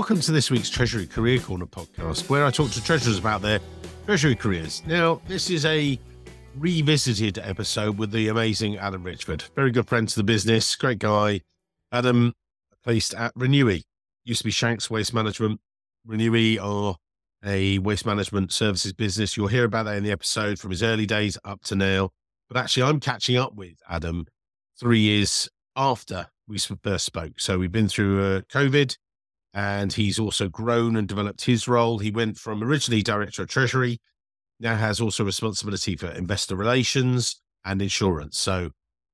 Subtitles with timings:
[0.00, 3.60] welcome to this week's Treasury Career Corner podcast, where I talk to treasurers about their
[4.06, 4.82] Treasury careers.
[4.86, 6.00] Now, this is a
[6.56, 11.42] revisited episode with the amazing Adam Richford, very good friend to the business, great guy.
[11.92, 12.32] Adam,
[12.82, 13.82] placed at Renewi,
[14.24, 15.60] used to be Shanks Waste Management.
[16.08, 16.96] Renewi are
[17.44, 19.36] a waste management services business.
[19.36, 22.08] You'll hear about that in the episode from his early days up to now.
[22.48, 24.24] But actually, I'm catching up with Adam
[24.78, 27.38] three years after we first spoke.
[27.38, 28.96] So we've been through uh, COVID
[29.52, 31.98] and he's also grown and developed his role.
[31.98, 33.98] He went from originally director of treasury,
[34.60, 38.38] now has also responsibility for investor relations and insurance.
[38.38, 38.70] So,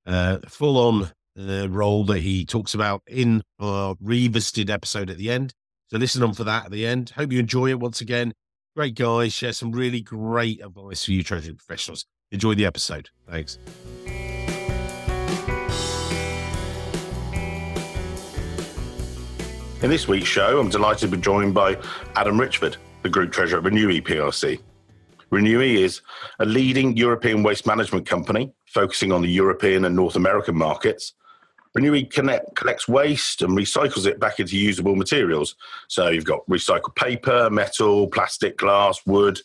[0.07, 5.31] uh, full on uh, role that he talks about in our revisited episode at the
[5.31, 5.55] end.
[5.89, 7.11] So, listen on for that at the end.
[7.11, 8.33] Hope you enjoy it once again.
[8.75, 12.05] Great guy, share some really great advice for you treasury professionals.
[12.31, 13.09] Enjoy the episode.
[13.29, 13.59] Thanks.
[19.83, 21.77] In this week's show, I'm delighted to be joined by
[22.15, 24.59] Adam Richford, the Group Treasurer at Renewi PLC.
[25.31, 26.01] Renewi is
[26.39, 31.13] a leading European waste management company focusing on the European and North American markets.
[31.77, 35.57] Renewi connect, collects waste and recycles it back into usable materials.
[35.89, 39.39] So you've got recycled paper, metal, plastic, glass, wood,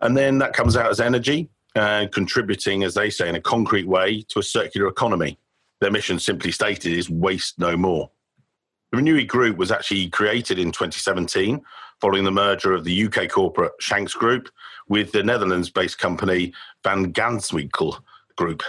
[0.00, 3.88] and then that comes out as energy and contributing, as they say, in a concrete
[3.88, 5.40] way to a circular economy.
[5.80, 8.10] Their mission, simply stated, is waste no more.
[8.96, 11.60] The Renewi Group was actually created in 2017
[12.00, 14.48] following the merger of the UK corporate Shanks Group
[14.88, 18.00] with the Netherlands based company Van Gansewinkel
[18.36, 18.62] Group.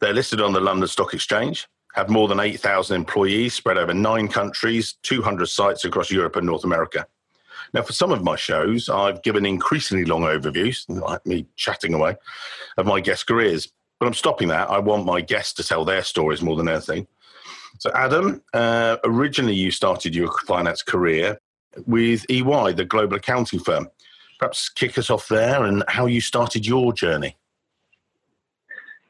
[0.00, 4.26] They're listed on the London Stock Exchange, have more than 8,000 employees spread over nine
[4.26, 7.06] countries, 200 sites across Europe and North America.
[7.72, 12.16] Now, for some of my shows, I've given increasingly long overviews, like me chatting away,
[12.78, 13.70] of my guest careers.
[14.00, 14.70] But I'm stopping that.
[14.70, 17.06] I want my guests to tell their stories more than anything.
[17.82, 21.36] So, Adam, uh, originally you started your finance career
[21.84, 23.88] with EY, the global accounting firm.
[24.38, 27.36] Perhaps kick us off there and how you started your journey.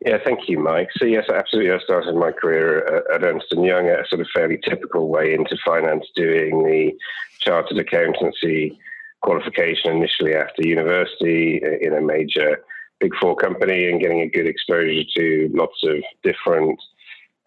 [0.07, 0.89] Yeah, thank you, Mike.
[0.97, 1.71] So yes, absolutely.
[1.71, 5.55] I started my career at Ernst and Young, a sort of fairly typical way into
[5.63, 6.93] finance, doing the
[7.41, 8.79] chartered accountancy
[9.21, 12.65] qualification initially after university in a major
[13.01, 16.81] big four company, and getting a good exposure to lots of different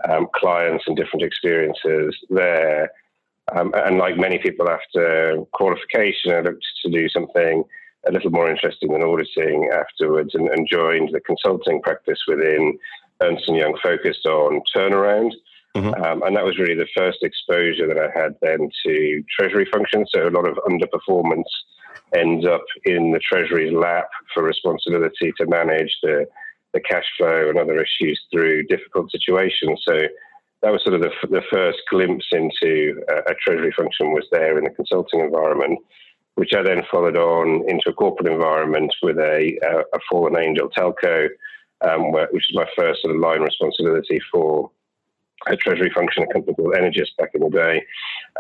[0.08, 2.92] um, clients and different experiences there.
[3.56, 7.64] Um, and like many people after qualification, I looked to do something
[8.08, 12.78] a little more interesting than auditing afterwards and, and joined the consulting practice within
[13.22, 15.32] Ernst & Young focused on turnaround.
[15.76, 16.04] Mm-hmm.
[16.04, 20.10] Um, and that was really the first exposure that I had then to treasury functions.
[20.14, 21.44] So a lot of underperformance
[22.16, 26.28] ends up in the treasury's lap for responsibility to manage the
[26.76, 29.82] the cash flow and other issues through difficult situations.
[29.88, 29.96] So
[30.62, 34.58] that was sort of the, the first glimpse into a, a treasury function was there
[34.58, 35.80] in the consulting environment,
[36.36, 40.70] which I then followed on into a corporate environment with a, a, a fallen angel
[40.70, 41.30] telco,
[41.88, 44.70] um, where, which is my first sort of line responsibility for
[45.48, 47.86] a treasury function, a company called Energis back in the day.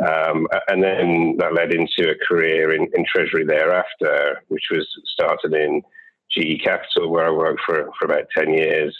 [0.05, 5.53] Um, and then that led into a career in, in treasury thereafter, which was started
[5.53, 5.83] in
[6.31, 8.95] GE Capital, where I worked for, for about 10 years.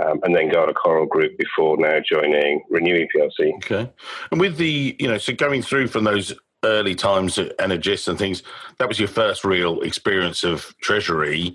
[0.00, 3.54] Um, and then Gala Coral Group before now joining Renewi PLC.
[3.56, 3.90] Okay.
[4.30, 6.32] And with the, you know, so going through from those
[6.64, 8.42] early times at Energis and things,
[8.78, 11.54] that was your first real experience of Treasury.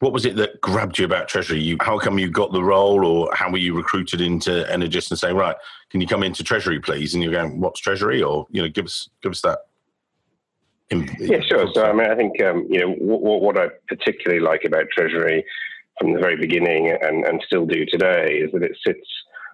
[0.00, 1.60] What was it that grabbed you about Treasury?
[1.60, 5.18] You, how come you got the role, or how were you recruited into Energis and
[5.18, 5.56] saying, right,
[5.90, 7.14] can you come into Treasury, please?
[7.14, 8.22] And you're going, what's Treasury?
[8.22, 9.60] Or, you know, give us, give us that
[10.90, 11.66] yeah, sure.
[11.74, 15.44] So, I mean, I think um, you know what, what I particularly like about Treasury
[15.98, 19.08] from the very beginning and, and still do today is that it sits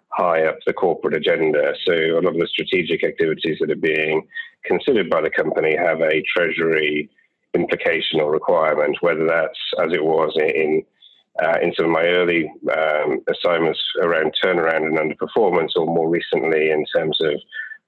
[0.08, 1.72] high up the corporate agenda.
[1.86, 4.26] So, a lot of the strategic activities that are being
[4.64, 7.08] considered by the company have a Treasury
[7.54, 10.82] implication or requirement, whether that's as it was in
[11.42, 16.70] uh, in some of my early um, assignments around turnaround and underperformance, or more recently
[16.70, 17.40] in terms of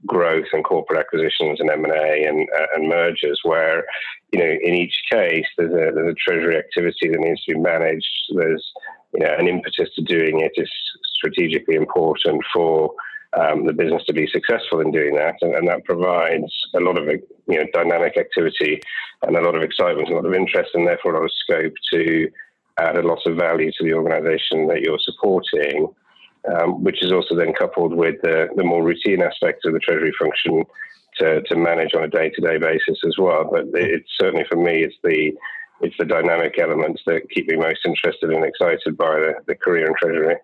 [0.07, 3.85] growth and corporate acquisitions and M&A and, uh, and mergers where,
[4.33, 7.61] you know, in each case, there's a, there's a treasury activity that needs to be
[7.61, 8.07] managed.
[8.35, 8.73] There's,
[9.13, 10.71] you know, an impetus to doing it is
[11.17, 12.95] strategically important for
[13.39, 15.37] um, the business to be successful in doing that.
[15.41, 18.81] And, and, that provides a lot of, you know, dynamic activity
[19.23, 21.75] and a lot of excitement, a lot of interest, and therefore a lot of scope
[21.93, 22.31] to
[22.79, 25.89] add a lot of value to the organization that you're supporting
[26.53, 30.13] um, which is also then coupled with the, the more routine aspects of the treasury
[30.19, 30.65] function
[31.19, 33.49] to, to manage on a day to day basis as well.
[33.51, 35.33] But it's certainly for me, it's the
[35.81, 39.89] it's the dynamic elements that keep me most interested and excited by the, the career
[39.89, 40.37] in treasury.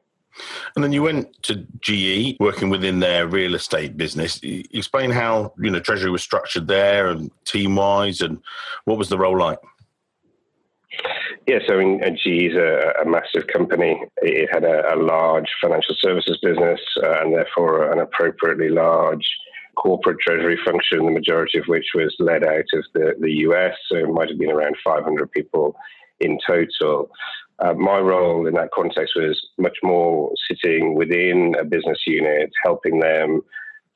[0.74, 4.40] And then you went to GE, working within their real estate business.
[4.42, 8.40] Explain how you know Treasury was structured there, and team wise, and
[8.84, 9.58] what was the role like?
[11.46, 14.00] Yeah, so in, GE is a, a, massive company.
[14.18, 19.26] It had a, a large financial services business, uh, and therefore an appropriately large
[19.76, 23.74] corporate treasury function, the majority of which was led out of the, the US.
[23.88, 25.74] So it might have been around 500 people
[26.20, 27.10] in total.
[27.58, 33.00] Uh, my role in that context was much more sitting within a business unit, helping
[33.00, 33.40] them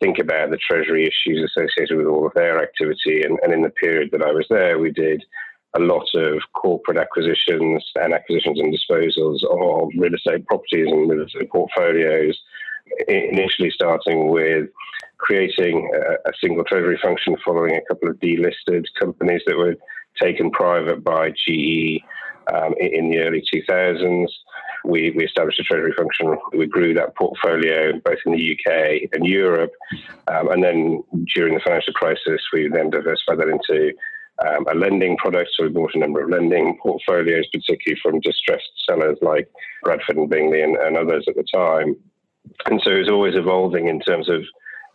[0.00, 3.22] think about the treasury issues associated with all of their activity.
[3.22, 5.24] And, and in the period that I was there, we did
[5.74, 11.24] a lot of corporate acquisitions and acquisitions and disposals of real estate properties and real
[11.24, 12.38] estate portfolios.
[13.08, 14.68] Initially, starting with
[15.18, 19.74] creating a, a single treasury function following a couple of delisted companies that were
[20.20, 22.02] taken private by GE
[22.52, 24.28] um, in the early 2000s.
[24.84, 26.36] We, we, established a treasury function.
[26.52, 29.72] We grew that portfolio both in the UK and Europe.
[30.28, 31.02] Um, and then
[31.34, 33.94] during the financial crisis, we then diversified that into
[34.46, 35.50] um, a lending product.
[35.54, 39.48] So we bought a number of lending portfolios, particularly from distressed sellers like
[39.82, 41.96] Bradford and Bingley and, and others at the time.
[42.66, 44.42] And so it was always evolving in terms of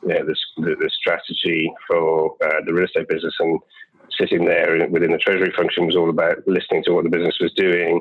[0.04, 3.60] you know, the, the, strategy for uh, the real estate business and
[4.18, 7.54] sitting there within the treasury function was all about listening to what the business was
[7.54, 8.00] doing,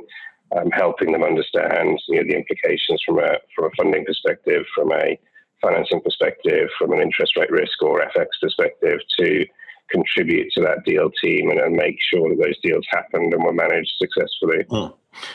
[0.56, 4.92] um, helping them understand you know, the implications from a from a funding perspective, from
[4.92, 5.18] a
[5.60, 9.44] financing perspective, from an interest rate risk or FX perspective, to
[9.90, 13.52] contribute to that deal team and, and make sure that those deals happened and were
[13.52, 14.64] managed successfully.
[14.64, 14.94] Mm.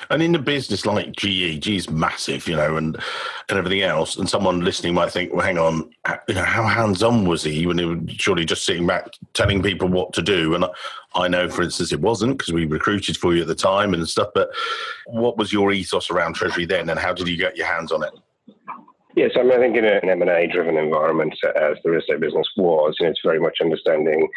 [0.10, 2.98] And in a business like GE, G is massive, you know, and
[3.50, 4.16] and everything else.
[4.16, 5.92] And someone listening might think, well, hang on,
[6.28, 9.62] you know, how hands on was he when he was surely just sitting back telling
[9.62, 10.56] people what to do?
[10.56, 10.66] And
[11.16, 14.08] I know, for instance, it wasn't because we recruited for you at the time and
[14.08, 14.30] stuff.
[14.34, 14.50] But
[15.08, 18.04] what was your ethos around Treasury then, and how did you get your hands on
[18.04, 18.14] it?
[19.16, 22.20] Yes, I mean, I think in an M&A driven environment, uh, as the real estate
[22.20, 24.28] business was, you know, it's very much understanding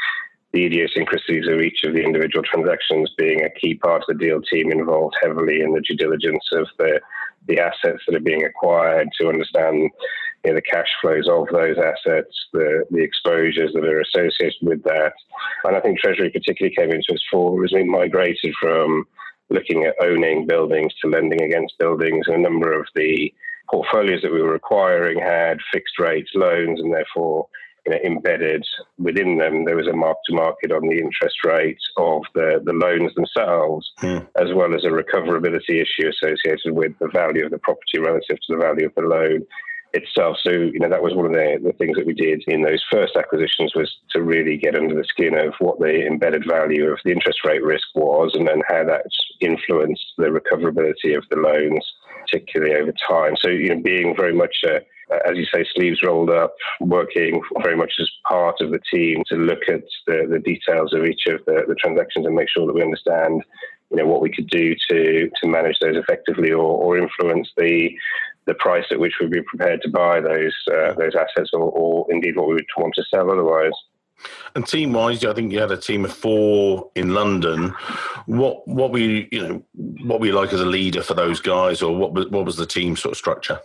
[0.53, 4.41] the idiosyncrasies of each of the individual transactions being a key part of the deal
[4.43, 7.01] team involved heavily in the due diligence of the,
[7.47, 9.91] the assets that are being acquired to understand
[10.45, 14.83] you know, the cash flows of those assets, the, the exposures that are associated with
[14.85, 15.13] that.
[15.65, 19.07] And I think Treasury particularly came into its fore as we migrated from
[19.49, 23.33] looking at owning buildings to lending against buildings, and a number of the
[23.71, 27.47] portfolios that we were acquiring had fixed rate loans and therefore
[27.87, 28.67] you know, embedded
[28.99, 32.73] within them, there was a mark to market on the interest rate of the, the
[32.73, 34.27] loans themselves, mm.
[34.37, 38.55] as well as a recoverability issue associated with the value of the property relative to
[38.55, 39.47] the value of the loan
[39.93, 40.37] itself.
[40.43, 42.85] So, you know, that was one of the, the things that we did in those
[42.91, 46.99] first acquisitions was to really get under the skin of what the embedded value of
[47.05, 49.07] the interest rate risk was and then how that
[49.41, 51.87] influenced the recoverability of the loans,
[52.27, 53.37] particularly over time.
[53.41, 54.81] So, you know, being very much a
[55.25, 59.37] as you say, sleeves rolled up, working very much as part of the team to
[59.37, 62.75] look at the, the details of each of the, the transactions and make sure that
[62.75, 63.45] we understand
[63.91, 67.91] you know what we could do to to manage those effectively or, or influence the
[68.47, 72.07] the price at which we'd be prepared to buy those uh, those assets, or, or,
[72.11, 73.73] indeed what we would want to sell otherwise.
[74.55, 77.75] And team wise, I think you had a team of four in London.
[78.27, 79.63] What what were you, you know
[80.03, 82.57] what were you like as a leader for those guys, or what was what was
[82.57, 83.61] the team sort of structure?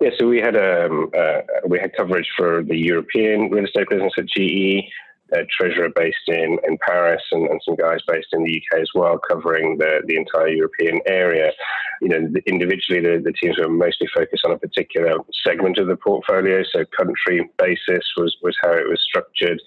[0.00, 4.12] Yeah, so we had um, uh, we had coverage for the European real estate business
[4.16, 4.84] at GE
[5.32, 8.90] a treasurer based in, in Paris and, and, some guys based in the UK as
[8.94, 11.52] well, covering the, the entire European area.
[12.00, 15.96] You know, individually, the, the teams were mostly focused on a particular segment of the
[15.96, 16.62] portfolio.
[16.72, 19.60] So, country basis was, was how it was structured.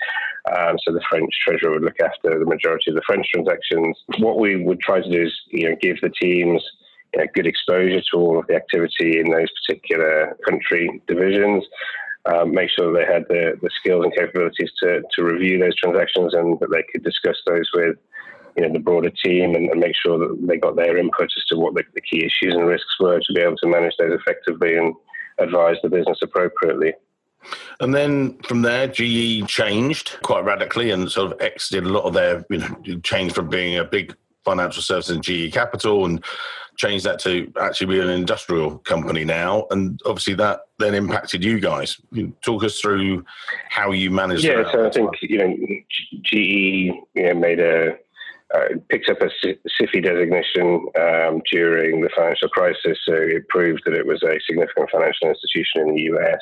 [0.57, 3.97] Um, so, the French treasurer would look after the majority of the French transactions.
[4.17, 6.63] What we would try to do is, you know, give the teams
[7.13, 11.63] you know, good exposure to all of the activity in those particular country divisions
[12.25, 16.33] um, make sure they had the, the skills and capabilities to, to review those transactions
[16.33, 17.97] and that they could discuss those with
[18.55, 21.45] you know the broader team and, and make sure that they got their input as
[21.45, 24.13] to what the, the key issues and risks were to be able to manage those
[24.13, 24.93] effectively and
[25.39, 26.93] advise the business appropriately.
[27.81, 32.13] And then from there, GE changed quite radically and sort of exited a lot of
[32.13, 34.15] their, you know, changed from being a big
[34.45, 36.23] financial services and GE Capital and
[36.77, 39.67] changed that to actually be an industrial company now.
[39.71, 41.99] And obviously that then impacted you guys.
[42.43, 43.25] Talk us through
[43.69, 44.43] how you managed.
[44.43, 45.55] Yeah, so I think you know
[46.23, 47.97] GE you know, made a
[48.53, 53.95] uh, picked up a SIFI designation um, during the financial crisis, so it proved that
[53.95, 56.41] it was a significant financial institution in the US.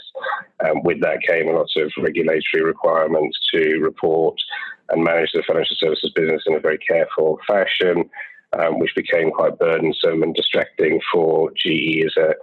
[0.65, 4.35] Um, with that came a lot of regulatory requirements to report
[4.89, 8.09] and manage the financial services business in a very careful fashion.
[8.57, 12.33] Um, which became quite burdensome and distracting for GE as a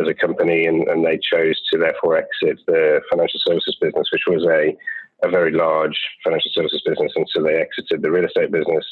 [0.00, 4.26] as a company, and, and they chose to therefore exit the financial services business, which
[4.26, 4.76] was a
[5.24, 8.84] a very large financial services business, and so they exited the real estate business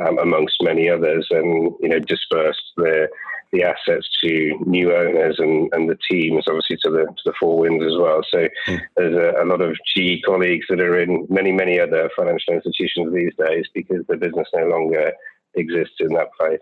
[0.00, 3.08] um, amongst many others, and you know dispersed the
[3.52, 7.58] the assets to new owners and, and the teams, obviously to the to the four
[7.58, 8.22] winds as well.
[8.30, 8.80] So mm.
[8.96, 13.12] there's a, a, lot of GE colleagues that are in many many other financial institutions
[13.12, 15.12] these days because the business no longer
[15.54, 16.60] exists in that place.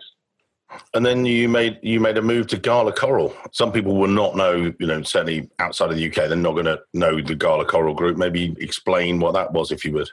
[0.95, 3.35] And then you made you made a move to Gala Coral.
[3.53, 6.67] Some people will not know, you know, certainly outside of the UK, they're not going
[6.67, 8.17] to know the Gala Coral Group.
[8.17, 10.09] Maybe explain what that was, if you would.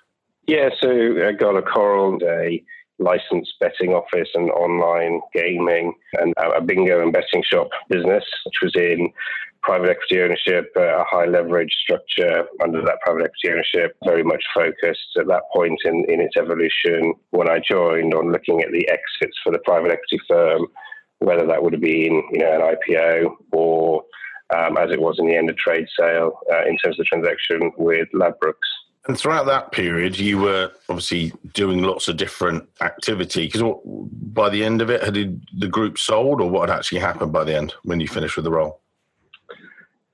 [0.48, 2.64] Yeah, so uh, Gala Coral, a
[3.00, 8.76] licensed betting office and online gaming and a bingo and betting shop business, which was
[8.76, 9.12] in
[9.68, 15.18] private equity ownership, a high leverage structure under that private equity ownership, very much focused
[15.20, 19.38] at that point in, in its evolution when I joined on looking at the exits
[19.44, 20.68] for the private equity firm,
[21.20, 24.04] whether that would have been you know an IPO or
[24.56, 27.04] um, as it was in the end a trade sale uh, in terms of the
[27.04, 28.72] transaction with Ladbrokes.
[29.10, 33.48] And throughout that period, you were obviously doing lots of different activity.
[33.48, 37.34] Because by the end of it, had the group sold, or what had actually happened
[37.34, 38.82] by the end when you finished with the role?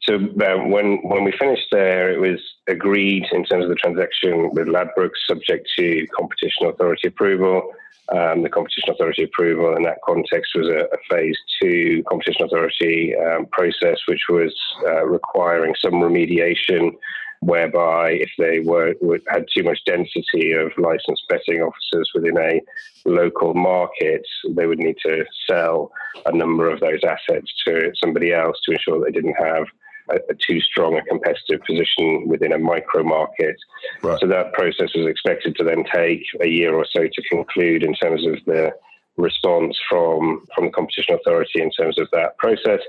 [0.04, 4.52] So um, when when we finished there, it was agreed in terms of the transaction
[4.54, 7.72] with Ladbrokes, subject to competition authority approval.
[8.12, 13.16] Um, the competition authority approval in that context was a, a phase two competition authority
[13.16, 14.54] um, process, which was
[14.86, 16.92] uh, requiring some remediation
[17.40, 18.94] whereby if they were
[19.30, 22.62] had too much density of licensed betting officers within a
[23.06, 25.92] local market, they would need to sell
[26.26, 29.66] a number of those assets to somebody else to ensure they didn't have
[30.10, 33.56] a, a too strong a competitive position within a micro market.
[34.02, 34.20] Right.
[34.20, 37.94] So that process was expected to then take a year or so to conclude in
[37.94, 38.72] terms of the
[39.18, 42.80] response from from the competition authority in terms of that process,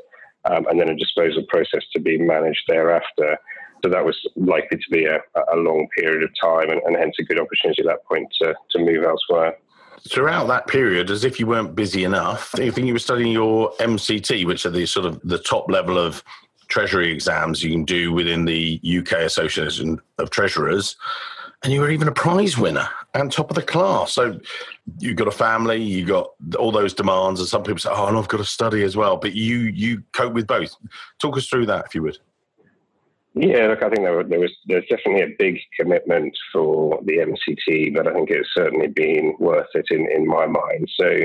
[0.45, 3.37] um, and then a disposal process to be managed thereafter.
[3.83, 5.19] So that was likely to be a,
[5.53, 8.55] a long period of time and, and hence a good opportunity at that point to,
[8.71, 9.59] to move elsewhere
[10.09, 13.73] throughout that period, as if you weren't busy enough, I think you were studying your
[13.81, 16.23] MCT, which are the sort of the top level of
[16.75, 20.97] treasury exams you can do within the UK Association of Treasurers.
[21.63, 24.13] And you were even a prize winner and top of the class.
[24.13, 24.41] So
[24.99, 28.19] you've got a family, you've got all those demands, and some people say, "Oh, and
[28.19, 30.75] I've got to study as well." But you you cope with both.
[31.21, 32.19] Talk us through that, if you would.
[33.35, 37.95] Yeah, look, I think there, there, was there's definitely a big commitment for the MCT,
[37.95, 40.91] but I think it's certainly been worth it in, in my mind.
[40.97, 41.21] So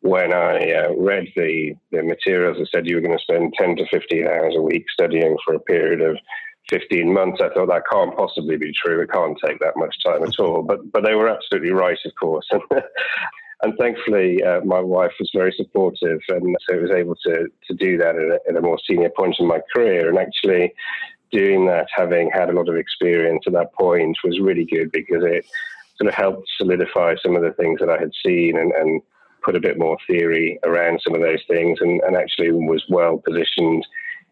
[0.00, 3.76] when I uh, read the, the materials that said you were going to spend 10
[3.76, 6.16] to 15 hours a week studying for a period of
[6.70, 9.00] 15 months, I thought that can't possibly be true.
[9.00, 10.62] It can't take that much time at all.
[10.62, 12.46] But but they were absolutely right, of course.
[13.62, 17.96] and thankfully, uh, my wife was very supportive, and so was able to to do
[17.98, 20.08] that at a, at a more senior point in my career.
[20.10, 20.74] And actually,
[21.32, 25.24] doing that, having had a lot of experience at that point, was really good because
[25.24, 25.46] it
[25.96, 29.02] sort of helped solidify some of the things that I had seen and, and
[29.44, 33.18] put a bit more theory around some of those things and, and actually was well
[33.18, 33.86] positioned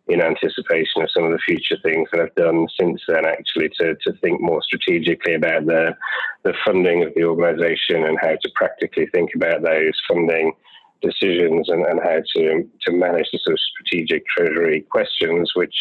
[0.09, 3.97] in anticipation of some of the future things that I've done since then, actually, to,
[4.03, 5.97] to think more strategically about the,
[6.45, 10.53] the funding of the organization and how to practically think about those funding
[11.03, 15.75] decisions and, and how to, to manage the sort of strategic treasury questions, which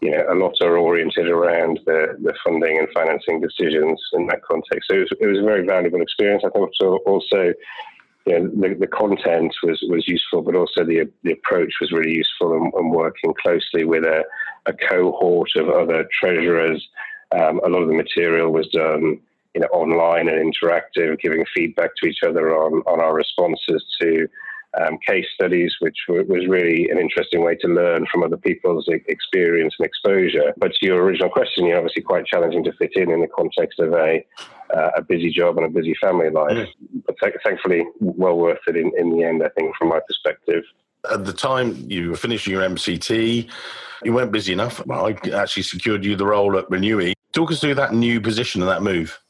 [0.00, 4.42] you know, a lot are oriented around the, the funding and financing decisions in that
[4.42, 4.88] context.
[4.88, 6.42] So it was, it was a very valuable experience.
[6.46, 6.70] I think
[7.06, 7.52] also,
[8.26, 12.14] you know, the, the content was, was useful, but also the, the approach was really
[12.14, 14.24] useful and, and working closely with a,
[14.66, 16.86] a cohort of other treasurers.
[17.32, 19.20] Um, a lot of the material was done
[19.56, 24.28] you know, online and interactive, giving feedback to each other on, on our responses to
[24.80, 28.88] um, case studies, which w- was really an interesting way to learn from other people's
[28.88, 30.52] experience and exposure.
[30.56, 33.78] But to your original question, you're obviously quite challenging to fit in in the context
[33.78, 34.24] of a
[34.74, 36.68] uh, a busy job and a busy family life.
[36.68, 37.02] Mm.
[37.06, 40.64] But th- thankfully, well worth it in, in the end, I think, from my perspective.
[41.10, 43.48] At the time you were finishing your MCT,
[44.02, 44.82] you weren't busy enough.
[44.90, 47.12] I actually secured you the role at Renewi.
[47.32, 49.20] Talk us through that new position and that move.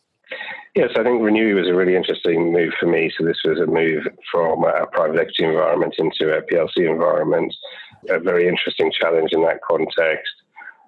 [0.77, 3.11] Yes, I think Renew was a really interesting move for me.
[3.17, 7.55] So this was a move from a private equity environment into a PLC environment.
[8.11, 10.35] A very interesting challenge in that context.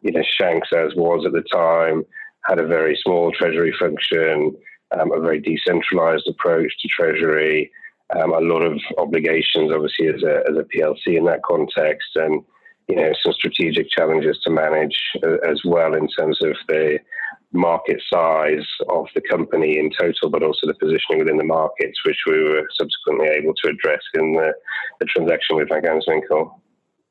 [0.02, 2.04] You know, Shanks as was at the time
[2.45, 4.54] had a very small treasury function,
[4.92, 7.71] um, a very decentralized approach to treasury,
[8.14, 12.42] um, a lot of obligations, obviously as a as a PLC in that context, and
[12.88, 16.99] you know some strategic challenges to manage uh, as well in terms of the
[17.52, 22.19] market size of the company in total, but also the positioning within the markets, which
[22.26, 24.52] we were subsequently able to address in the,
[25.00, 26.52] the transaction with Van Gansewinkel.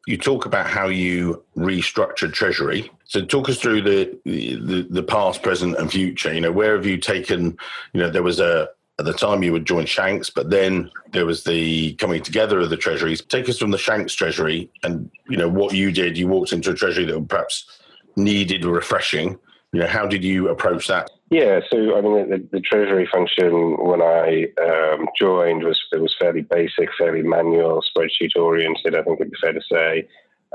[0.06, 2.90] You talk about how you restructured Treasury.
[3.04, 6.34] So talk us through the, the the past, present, and future.
[6.34, 7.58] You know, where have you taken?
[7.92, 11.26] You know, there was a at the time you would join Shanks, but then there
[11.26, 13.22] was the coming together of the treasuries.
[13.22, 16.18] Take us from the Shanks treasury and you know what you did.
[16.18, 17.80] You walked into a treasury that perhaps
[18.16, 19.38] needed refreshing.
[19.74, 21.10] You know, how did you approach that?
[21.30, 26.16] Yeah, so I mean, the, the treasury function when I um, joined was it was
[26.18, 28.96] fairly basic, fairly manual, spreadsheet oriented.
[28.96, 30.08] I think it'd be fair to say,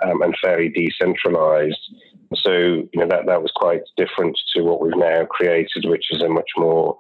[0.03, 1.79] um, and fairly decentralized.
[2.35, 6.23] So you know that that was quite different to what we've now created, which is
[6.23, 6.97] a much more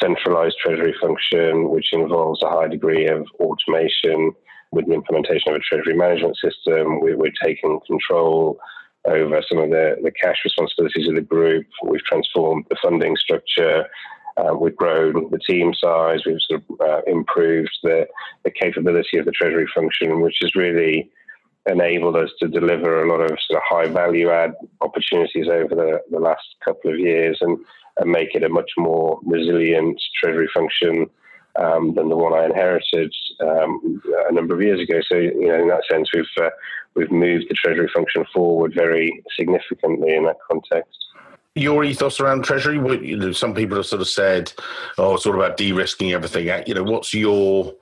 [0.00, 4.32] centralized treasury function, which involves a high degree of automation
[4.72, 7.00] with the implementation of a treasury management system.
[7.00, 8.58] We, are taking control
[9.04, 11.66] over some of the, the cash responsibilities of the group.
[11.84, 13.86] We've transformed the funding structure.
[14.36, 16.20] Uh, we've grown the team size.
[16.24, 18.06] We've sort of uh, improved the,
[18.44, 21.10] the capability of the treasury function, which has really
[21.66, 26.00] enabled us to deliver a lot of sort of high value add opportunities over the,
[26.10, 27.58] the last couple of years and,
[27.98, 31.08] and make it a much more resilient treasury function
[31.56, 35.00] um, than the one I inherited um, a number of years ago.
[35.06, 36.50] So, you know, in that sense, we've uh,
[36.94, 40.98] we've moved the treasury function forward very significantly in that context.
[41.54, 44.52] Your ethos around treasury, you know, some people have sort of said,
[44.96, 47.74] "Oh, it's all about de-risking everything." You know, what's your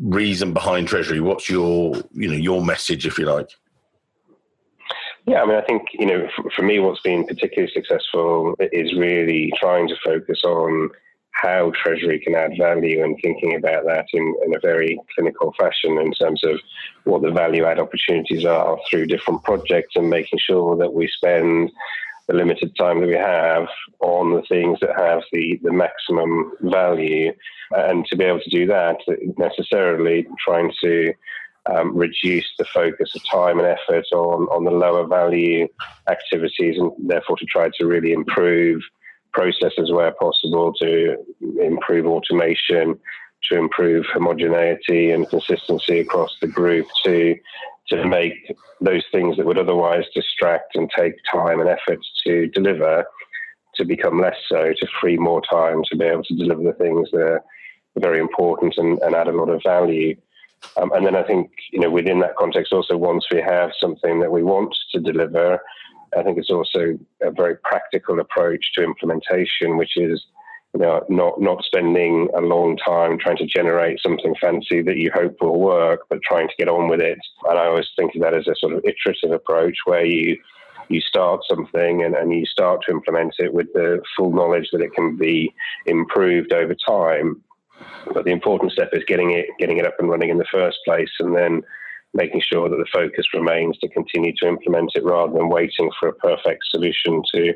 [0.00, 1.20] reason behind treasury?
[1.20, 3.50] What's your, you know, your message, if you like?
[5.26, 8.94] Yeah, I mean, I think you know, for, for me, what's been particularly successful is
[8.94, 10.90] really trying to focus on
[11.42, 15.98] how Treasury can add value and thinking about that in, in, a very clinical fashion
[15.98, 16.58] in terms of
[17.04, 21.70] what the value add opportunities are through different projects and making sure that we spend
[22.26, 23.68] the limited time that we have
[24.00, 27.32] on the things that have the, the maximum value.
[27.70, 28.96] And to be able to do that,
[29.36, 31.12] necessarily trying to
[31.66, 35.68] um, reduce the focus of time and effort on, on the lower value
[36.08, 38.80] activities and therefore to try to really improve
[39.36, 41.16] processes where possible to
[41.60, 42.98] improve automation,
[43.48, 47.36] to improve homogeneity and consistency across the group, to
[47.90, 48.34] to make
[48.80, 53.04] those things that would otherwise distract and take time and effort to deliver
[53.76, 57.08] to become less so, to free more time to be able to deliver the things
[57.12, 57.44] that are
[57.98, 60.16] very important and, and add a lot of value.
[60.78, 64.20] Um, and then I think, you know, within that context, also once we have something
[64.20, 65.60] that we want to deliver,
[66.16, 70.24] I think it's also a very practical approach to implementation, which is
[70.76, 75.10] you know, not not spending a long time trying to generate something fancy that you
[75.14, 77.18] hope will work, but trying to get on with it.
[77.48, 80.36] And I always think of that as a sort of iterative approach where you
[80.88, 84.82] you start something and, and you start to implement it with the full knowledge that
[84.82, 85.52] it can be
[85.86, 87.42] improved over time.
[88.12, 90.78] But the important step is getting it getting it up and running in the first
[90.84, 91.62] place, and then
[92.16, 96.08] making sure that the focus remains to continue to implement it rather than waiting for
[96.08, 97.52] a perfect solution to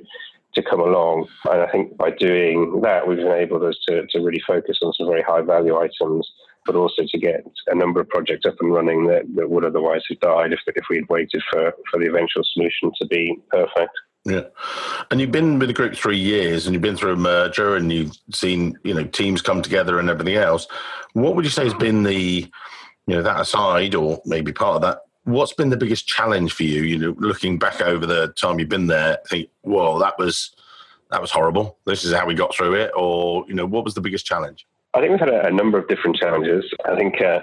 [0.54, 1.28] to come along.
[1.44, 5.06] And I think by doing that, we've enabled us to, to really focus on some
[5.06, 6.28] very high value items,
[6.66, 10.02] but also to get a number of projects up and running that, that would otherwise
[10.08, 13.92] have died if, if we had waited for, for the eventual solution to be perfect.
[14.24, 14.42] Yeah,
[15.10, 17.90] and you've been with the group three years, and you've been through a merger, and
[17.90, 20.66] you've seen you know teams come together and everything else.
[21.14, 22.46] What would you say has been the
[23.06, 26.64] you know that aside, or maybe part of that, what's been the biggest challenge for
[26.64, 26.82] you?
[26.82, 30.54] You know, looking back over the time you've been there, think, well, that was
[31.10, 31.78] that was horrible.
[31.86, 34.66] This is how we got through it, or you know, what was the biggest challenge?
[34.94, 36.64] I think we've had a, a number of different challenges.
[36.84, 37.40] I think uh,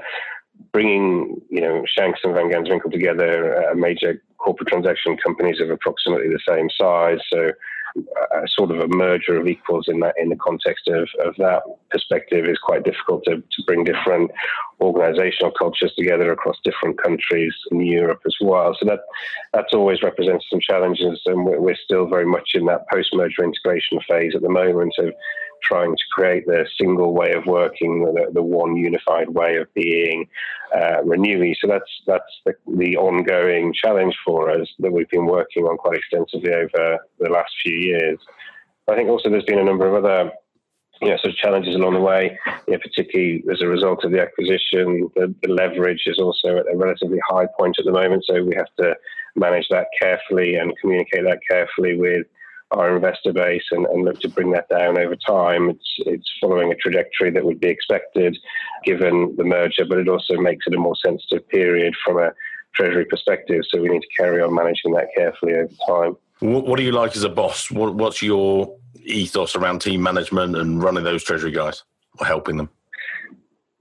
[0.71, 6.29] bringing you know Shanks and Van Gansewinkel together, uh, major corporate transaction companies of approximately
[6.29, 7.51] the same size, so
[7.95, 11.63] a sort of a merger of equals in that in the context of, of that
[11.89, 14.31] perspective is quite difficult to, to bring different
[14.81, 18.75] organizational cultures together across different countries in Europe as well.
[18.79, 18.99] So that
[19.53, 23.99] that's always represents some challenges, and we're, we're still very much in that post-merger integration
[24.07, 25.13] phase at the moment of
[25.63, 30.27] trying to create the single way of working, the, the one unified way of being
[30.75, 31.55] uh, Renewi.
[31.59, 35.97] So that's that's the, the, ongoing challenge for us that we've been working on quite
[35.97, 38.19] extensively over the last few years.
[38.87, 40.31] I think also there's been a number of other
[41.01, 44.11] you know, sort of challenges along the way, you know, particularly as a result of
[44.11, 45.09] the acquisition.
[45.15, 48.55] The, the leverage is also at a relatively high point at the moment, so we
[48.55, 48.95] have to
[49.35, 52.25] manage that carefully and communicate that carefully with
[52.71, 55.69] our investor base and, and, look to bring that down over time.
[55.69, 58.37] It's it's following a trajectory that would be expected
[58.83, 62.31] given the merger, but it also makes it a more sensitive period from a
[62.75, 63.63] treasury perspective.
[63.69, 66.17] So we need to carry on managing that carefully over time.
[66.39, 67.71] What, what do you like as a boss?
[67.71, 71.83] What, what's your ethos around team management and running those treasury guys
[72.19, 72.69] or helping them?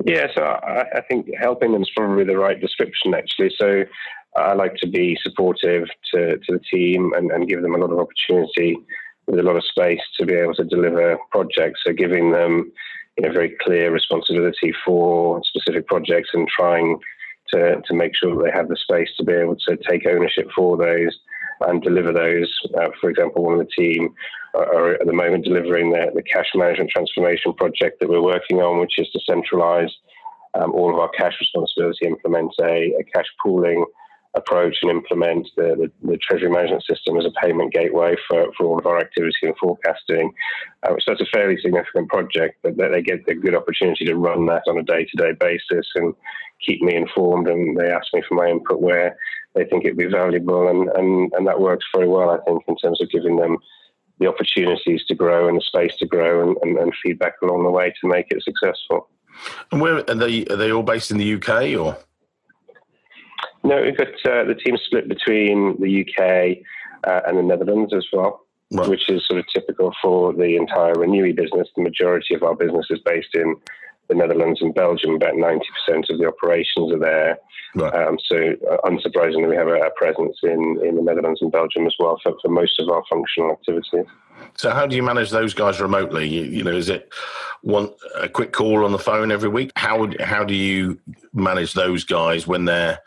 [0.05, 3.53] Yeah, so I, I think helping them is probably the right description, actually.
[3.59, 3.85] So
[4.37, 7.93] I like to be supportive to, to the team and, and give them a lot
[7.93, 8.77] of opportunity
[9.27, 11.81] with a lot of space to be able to deliver projects.
[11.85, 12.71] So giving them
[13.17, 16.99] you know, very clear responsibility for specific projects and trying
[17.53, 20.49] to, to make sure that they have the space to be able to take ownership
[20.55, 21.19] for those
[21.63, 22.55] and deliver those.
[22.79, 24.15] Uh, for example, one of the team
[24.55, 28.81] are at the moment delivering the, the cash management transformation project that we're working on,
[28.81, 29.95] which is to centralize
[30.55, 33.85] um, all of our cash responsibility, implement a, a cash pooling
[34.37, 38.67] approach and implement the, the, the, treasury management system as a payment gateway for, for
[38.67, 40.31] all of our activity and forecasting.
[40.83, 44.45] Uh, so it's a fairly significant project, but they get a good opportunity to run
[44.47, 46.15] that on a day-to-day basis and
[46.65, 47.49] keep me informed.
[47.49, 49.17] And they ask me for my input where
[49.55, 52.77] they think it'd be valuable, and, and, and that works very well, I think, in
[52.77, 53.57] terms of giving them
[54.19, 57.71] the opportunities to grow and the space to grow and, and, and feedback along the
[57.71, 59.09] way to make it successful.
[59.73, 60.45] And where are they?
[60.47, 61.97] Are they all based in the UK or?
[63.67, 66.59] No, we've got uh, the team split between the UK
[67.03, 68.89] uh, and the Netherlands as well, right.
[68.89, 71.69] which is sort of typical for the entire Renewi business.
[71.75, 73.57] The majority of our business is based in
[74.09, 75.17] the Netherlands and Belgium.
[75.17, 75.59] About 90%
[76.11, 77.39] of the operations are there.
[77.75, 77.93] Right.
[77.93, 81.87] Um, so, uh, unsurprisingly, we have a, a, presence in, in the Netherlands and Belgium
[81.87, 84.07] as well for, for most of our functional activities.
[84.55, 86.29] So, how do you manage those guys remotely?
[86.29, 87.13] You, you know, is it
[87.63, 89.73] one a quick call on the phone every week?
[89.75, 91.01] How would, how do you
[91.35, 93.01] manage those guys when they're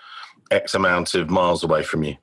[0.52, 2.18] X amount of miles away from you?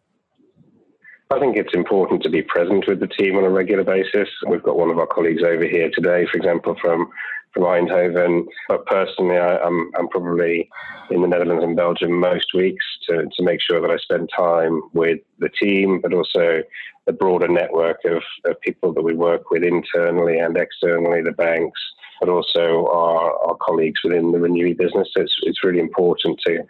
[1.31, 4.29] I think it's important to be present with the team on a regular basis.
[4.47, 7.11] We've got one of our colleagues over here today, for example, from
[7.57, 8.45] from Eindhoven.
[8.69, 10.69] But personally, I, am I'm, I'm probably
[11.11, 14.83] in the Netherlands and Belgium most weeks to, to make sure that I spend time
[14.93, 16.63] with the team, but also
[17.07, 21.81] the broader network of, of people that we work with internally and externally, the banks,
[22.21, 25.09] but also our, our colleagues within the Renewi business.
[25.15, 26.63] So it's, it's really important to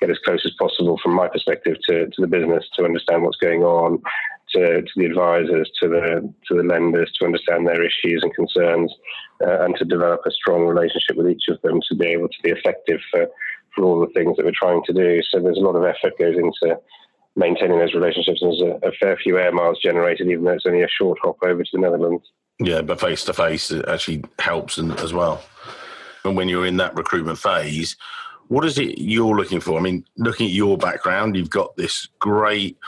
[0.00, 3.36] get as close as possible from my perspective to, to the business to understand what's
[3.36, 4.02] going on,
[4.50, 8.92] to, to the advisors, to the to the lenders, to understand their issues and concerns,
[9.46, 12.42] uh, and to develop a strong relationship with each of them to be able to
[12.42, 13.26] be effective for,
[13.74, 15.20] for all the things that we're trying to do.
[15.30, 16.78] So there's a lot of effort goes into
[17.36, 18.42] maintaining those relationships.
[18.42, 21.18] And there's a, a fair few air miles generated, even though it's only a short
[21.22, 22.24] hop over to the Netherlands.
[22.60, 25.42] Yeah, but face to face actually helps as well.
[26.24, 27.96] And when you're in that recruitment phase,
[28.48, 29.78] what is it you're looking for?
[29.78, 32.78] I mean, looking at your background, you've got this great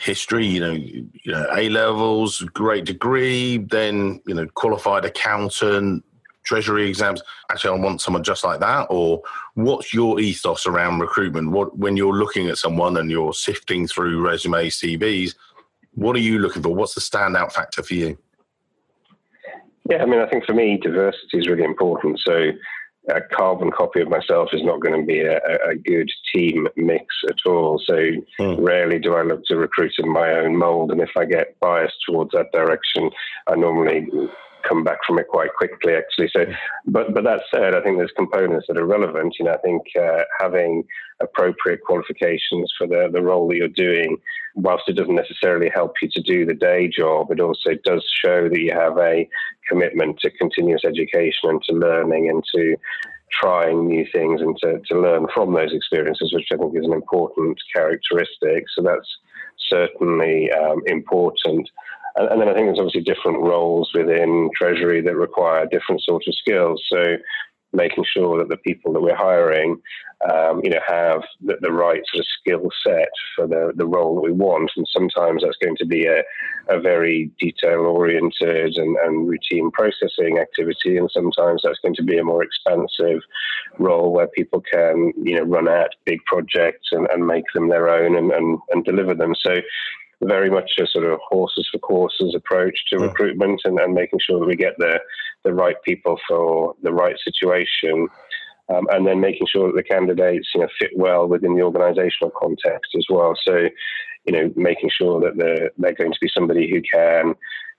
[0.00, 6.04] history, you know, you know, A levels, great degree, then you know, qualified accountant,
[6.44, 7.22] treasury exams.
[7.50, 8.86] Actually, I want someone just like that.
[8.90, 9.22] Or
[9.54, 11.50] what's your ethos around recruitment?
[11.50, 15.34] What when you're looking at someone and you're sifting through resumes, CVs,
[15.94, 16.74] what are you looking for?
[16.74, 18.18] What's the standout factor for you?
[19.90, 22.20] Yeah, I mean, I think for me, diversity is really important.
[22.20, 22.50] So
[23.08, 27.06] a carbon copy of myself is not going to be a, a good team mix
[27.28, 27.80] at all.
[27.84, 28.56] So mm.
[28.58, 30.90] rarely do I look to recruit in my own mold.
[30.90, 33.10] And if I get biased towards that direction,
[33.46, 34.06] I normally
[34.68, 36.30] come back from it quite quickly, actually.
[36.32, 36.44] So,
[36.86, 39.36] but but that said, I think there's components that are relevant.
[39.38, 40.84] You know, I think uh, having
[41.20, 44.16] appropriate qualifications for the the role that you're doing,
[44.54, 48.48] whilst it doesn't necessarily help you to do the day job, it also does show
[48.48, 49.28] that you have a
[49.68, 52.76] commitment to continuous education and to learning and to
[53.30, 56.92] trying new things and to, to learn from those experiences, which I think is an
[56.92, 58.64] important characteristic.
[58.74, 59.18] So that's
[59.68, 61.68] certainly um, important.
[62.16, 66.26] And, and, then I think there's obviously different roles within Treasury that require different sorts
[66.26, 66.82] of skills.
[66.90, 67.16] So
[67.72, 69.80] making sure that the people that we're hiring,
[70.28, 74.16] um, you know, have the, the, right sort of skill set for the, the role
[74.16, 74.70] that we want.
[74.76, 76.22] And sometimes that's going to be a,
[76.68, 80.96] a very detail oriented and, and routine processing activity.
[80.96, 83.20] And sometimes that's going to be a more expansive
[83.78, 87.88] role where people can, you know, run at big projects and, and make them their
[87.88, 89.34] own and, and, and deliver them.
[89.40, 89.60] So
[90.22, 93.02] very much a sort of horses for courses approach to mm.
[93.02, 94.98] recruitment and, and, making sure that we get the,
[95.44, 98.08] the right people for the right situation.
[98.74, 102.30] Um, and then making sure that the candidates you know fit well within the organizational
[102.30, 103.34] context as well.
[103.42, 103.68] So,
[104.24, 107.34] you know, making sure that they're, they're going to be somebody who can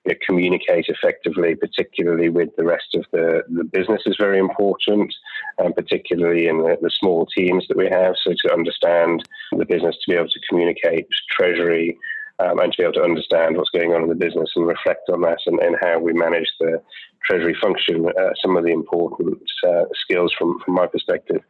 [0.05, 5.13] you know, communicate effectively, particularly with the rest of the, the business, is very important,
[5.59, 8.15] and particularly in the, the small teams that we have.
[8.23, 11.97] So, to understand the business, to be able to communicate treasury
[12.39, 15.09] um, and to be able to understand what's going on in the business and reflect
[15.09, 16.81] on that and, and how we manage the
[17.25, 21.41] treasury function, uh, some of the important uh, skills from, from my perspective.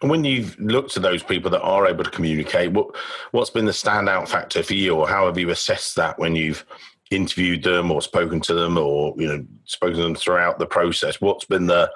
[0.00, 2.94] And when you've looked at those people that are able to communicate, what
[3.32, 6.64] what's been the standout factor for you, or how have you assessed that when you've
[7.10, 11.20] interviewed them or spoken to them or you know spoken to them throughout the process?
[11.20, 11.90] What's been the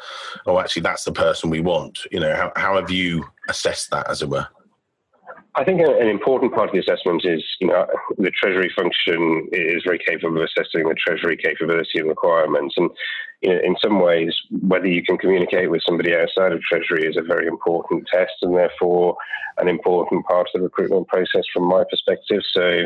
[0.46, 2.00] oh actually that's the person we want?
[2.10, 4.48] You know how, how have you assessed that as it were
[5.54, 7.86] I think an important part of the assessment is, you know,
[8.16, 12.74] the Treasury function is very capable of assessing the Treasury capability and requirements.
[12.78, 12.90] And
[13.42, 17.18] you know, in some ways, whether you can communicate with somebody outside of Treasury is
[17.18, 19.16] a very important test and therefore
[19.58, 22.40] an important part of the recruitment process from my perspective.
[22.50, 22.84] So,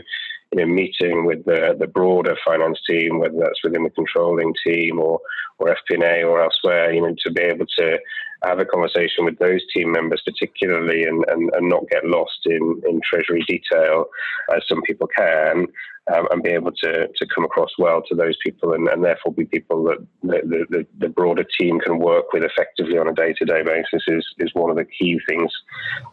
[0.53, 4.99] you know, meeting with the, the broader finance team, whether that's within the controlling team
[4.99, 5.21] or,
[5.59, 7.99] or FP&A or elsewhere, you know, to be able to
[8.45, 12.81] have a conversation with those team members particularly and, and, and not get lost in,
[12.89, 14.07] in treasury detail
[14.55, 15.67] as some people can
[16.15, 19.33] um, and be able to, to come across well to those people and, and therefore
[19.33, 23.63] be people that the, the, the broader team can work with effectively on a day-to-day
[23.63, 25.51] basis is, is one of the key things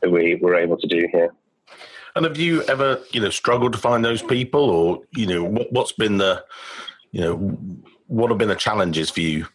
[0.02, 1.32] that we were able to do here.
[2.16, 5.72] And have you ever, you know, struggled to find those people, or you know, what,
[5.72, 6.44] what's been the,
[7.12, 7.36] you know,
[8.08, 9.48] what have been the challenges for you?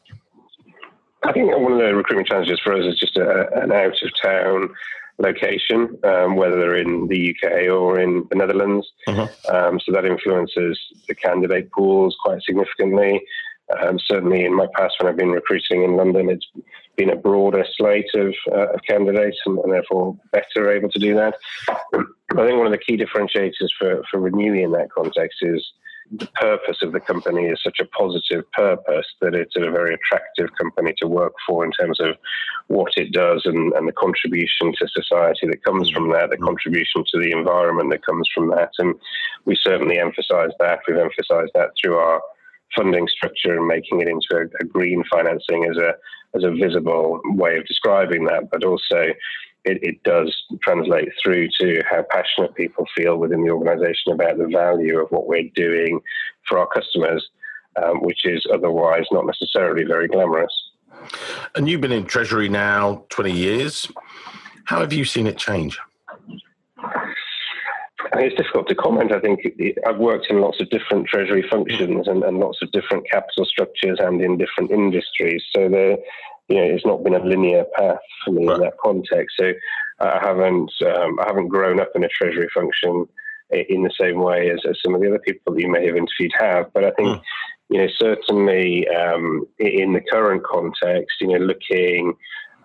[1.24, 4.10] I think one of the recruitment challenges for us is just a, an out of
[4.22, 4.70] town
[5.18, 8.92] location, um, whether they're in the UK or in the Netherlands.
[9.06, 9.26] Uh-huh.
[9.52, 13.24] Um, so that influences the candidate pools quite significantly.
[13.80, 16.46] Um, certainly, in my past, when I've been recruiting in London, it's
[16.96, 21.14] been a broader slate of, uh, of candidates and, and, therefore better able to do
[21.14, 21.34] that.
[21.94, 25.64] I think one of the key differentiators for, for Renewi in that context is
[26.10, 30.48] the purpose of the company is such a positive purpose that it's a very attractive
[30.58, 32.16] company to work for in terms of
[32.68, 37.04] what it does and, and the contribution to society that comes from that, the contribution
[37.12, 38.70] to the environment that comes from that.
[38.78, 38.94] And
[39.44, 40.80] we certainly emphasize that.
[40.88, 42.22] We've emphasized that through our
[42.76, 45.94] funding structure and making it into a, a green financing as a
[46.34, 49.14] as a visible way of describing that, but also
[49.64, 54.46] it, it, does translate through to how passionate people feel within the organization about the
[54.46, 56.00] value of what we're doing
[56.46, 57.26] for our customers,
[57.82, 60.52] um, which is otherwise not necessarily very glamorous.
[61.54, 63.90] And you've been in Treasury now 20 years.
[64.64, 65.78] How have you seen it change?
[68.20, 69.12] It's difficult to comment.
[69.12, 69.40] I think
[69.86, 73.98] I've worked in lots of different treasury functions and, and lots of different capital structures
[74.00, 75.42] and in different industries.
[75.54, 75.98] So there,
[76.48, 78.56] you know, it's not been a linear path for me right.
[78.56, 79.36] in that context.
[79.38, 79.52] So
[80.00, 83.06] I haven't um, I haven't grown up in a treasury function
[83.50, 85.96] in the same way as, as some of the other people that you may have
[85.96, 86.72] interviewed have.
[86.72, 87.08] But I think.
[87.08, 87.22] Mm.
[87.70, 92.16] You know, certainly um, in the current context, you know, looking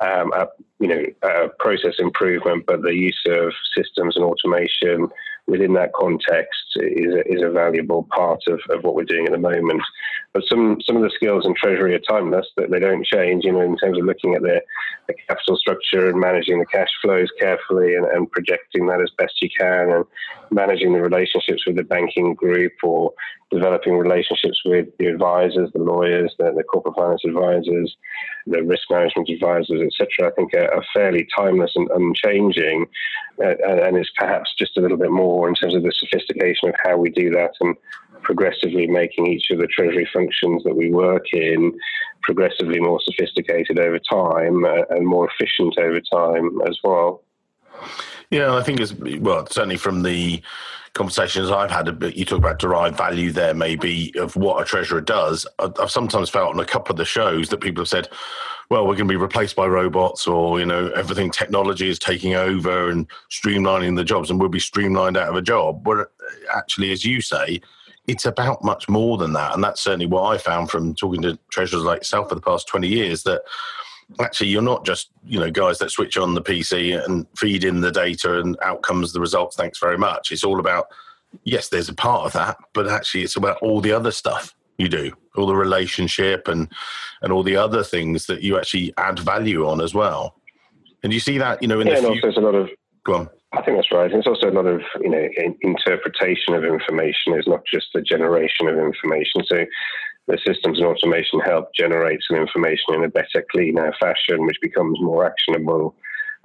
[0.03, 5.09] um, at you know uh, process improvement, but the use of systems and automation
[5.47, 9.31] within that context is a, is a valuable part of, of what we're doing at
[9.31, 9.81] the moment.
[10.33, 13.43] But some some of the skills in Treasury are timeless; that they don't change.
[13.43, 14.61] You know, in terms of looking at the,
[15.07, 19.41] the capital structure and managing the cash flows carefully and, and projecting that as best
[19.41, 20.05] you can, and
[20.49, 23.13] managing the relationships with the banking group or
[23.51, 27.95] developing relationships with the advisors, the lawyers, the, the corporate finance advisors,
[28.45, 30.29] the risk management advisors, etc.
[30.29, 32.87] I think are, are, fairly timeless and unchanging,
[33.39, 36.97] and it's perhaps just a little bit more in terms of the sophistication of how
[36.97, 37.75] we do that and
[38.21, 41.77] progressively making each of the treasury functions that we work in
[42.21, 47.21] progressively more sophisticated over time uh, and more efficient over time as well.
[48.29, 50.41] Yeah, I think it's well, certainly from the
[50.93, 55.45] conversations I've had, you talk about derived value there, maybe of what a treasurer does.
[55.59, 58.09] I've sometimes felt on a couple of the shows that people have said,
[58.69, 62.35] well, we're going to be replaced by robots, or you know, everything technology is taking
[62.35, 65.83] over and streamlining the jobs, and we'll be streamlined out of a job.
[65.83, 66.11] But
[66.55, 67.61] actually, as you say,
[68.07, 71.37] it's about much more than that, and that's certainly what I found from talking to
[71.49, 73.23] treasurers like yourself for the past twenty years.
[73.23, 73.41] That
[74.19, 77.81] actually you're not just you know guys that switch on the pc and feed in
[77.81, 80.87] the data and out comes the results thanks very much it's all about
[81.43, 84.87] yes there's a part of that but actually it's about all the other stuff you
[84.87, 86.71] do all the relationship and
[87.21, 90.35] and all the other things that you actually add value on as well
[91.03, 92.69] and you see that you know in yeah, the and also there's a lot of
[93.03, 94.11] go on I think that's right.
[94.11, 95.27] It's also a lot of you know
[95.61, 97.33] interpretation of information.
[97.33, 99.43] It's not just the generation of information.
[99.45, 99.65] So
[100.27, 104.99] the systems and automation help generate some information in a better, cleaner fashion, which becomes
[105.01, 105.95] more actionable,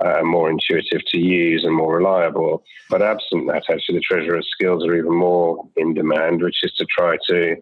[0.04, 2.64] uh, more intuitive to use, and more reliable.
[2.90, 6.86] But absent that, actually, the treasurer's skills are even more in demand, which is to
[6.86, 7.56] try to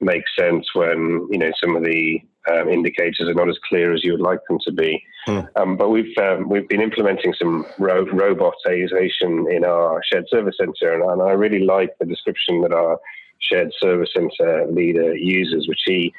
[0.00, 4.04] make sense when you know some of the um, indicators are not as clear as
[4.04, 5.02] you would like them to be.
[5.26, 5.40] Hmm.
[5.56, 10.94] Um, but we've um, we've been implementing some ro- robotization in our shared service center,
[10.94, 12.98] and, and I really like the description that our
[13.40, 16.12] shared service center leader uses, which he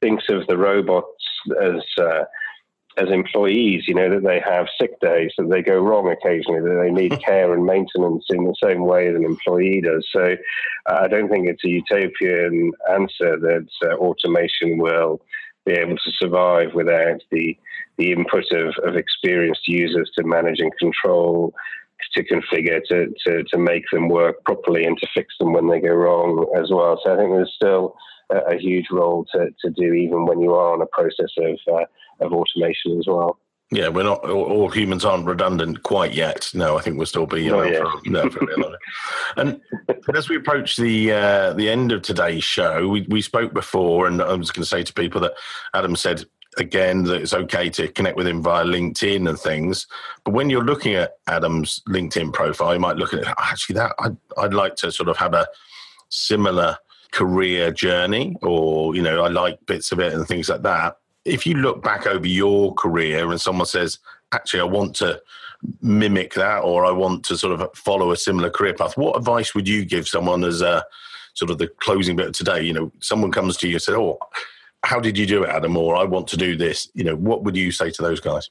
[0.00, 1.24] thinks of the robots
[1.60, 2.24] as uh,
[2.98, 6.80] as employees, you know, that they have sick days, that they go wrong occasionally, that
[6.82, 10.06] they need care and maintenance in the same way as an employee does.
[10.12, 10.36] So
[10.86, 15.20] uh, I don't think it's a utopian answer that uh, automation will
[15.64, 17.56] be able to survive without the
[17.98, 21.52] the input of, of experienced users to manage and control
[22.14, 25.80] to configure to, to, to make them work properly and to fix them when they
[25.80, 27.00] go wrong as well.
[27.02, 27.94] So I think there's still
[28.30, 31.58] a, a huge role to, to do even when you are on a process of,
[31.72, 31.84] uh,
[32.24, 33.38] of automation as well.
[33.70, 36.48] Yeah, we're not all, humans aren't redundant quite yet.
[36.54, 38.78] No, I think we'll still be around for, no, for.
[39.36, 39.60] And
[40.14, 44.22] as we approach the uh, the end of today's show, we, we spoke before, and
[44.22, 45.34] I was going to say to people that
[45.74, 46.24] Adam said
[46.60, 49.86] again that it's okay to connect with him via LinkedIn and things.
[50.24, 53.28] But when you're looking at Adam's LinkedIn profile, you might look at it.
[53.28, 55.46] Ah, actually, that I'd, I'd like to sort of have a
[56.08, 56.76] similar
[57.12, 60.98] career journey, or you know, I like bits of it and things like that.
[61.24, 63.98] If you look back over your career and someone says,
[64.32, 65.20] actually, I want to
[65.82, 69.54] mimic that, or I want to sort of follow a similar career path, what advice
[69.54, 70.84] would you give someone as a
[71.34, 72.62] sort of the closing bit of today?
[72.62, 74.18] You know, someone comes to you and says, "Oh,
[74.84, 75.76] how did you do it, Adam?
[75.76, 76.88] Or I want to do this.
[76.94, 78.50] You know, what would you say to those guys?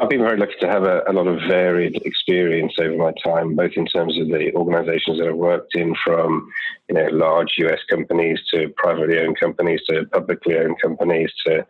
[0.00, 3.54] I've been very lucky to have a, a, lot of varied experience over my time,
[3.54, 6.50] both in terms of the organizations that I've worked in, from
[6.88, 11.66] you know large US companies to privately owned companies to publicly owned companies to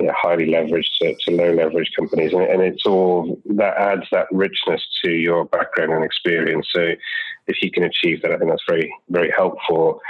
[0.00, 4.06] you know, highly leveraged to, to, low leveraged companies, and, and it's all that adds
[4.10, 6.68] that richness to your background and experience.
[6.72, 6.94] So,
[7.46, 10.00] if you can achieve that, I think that's very very helpful.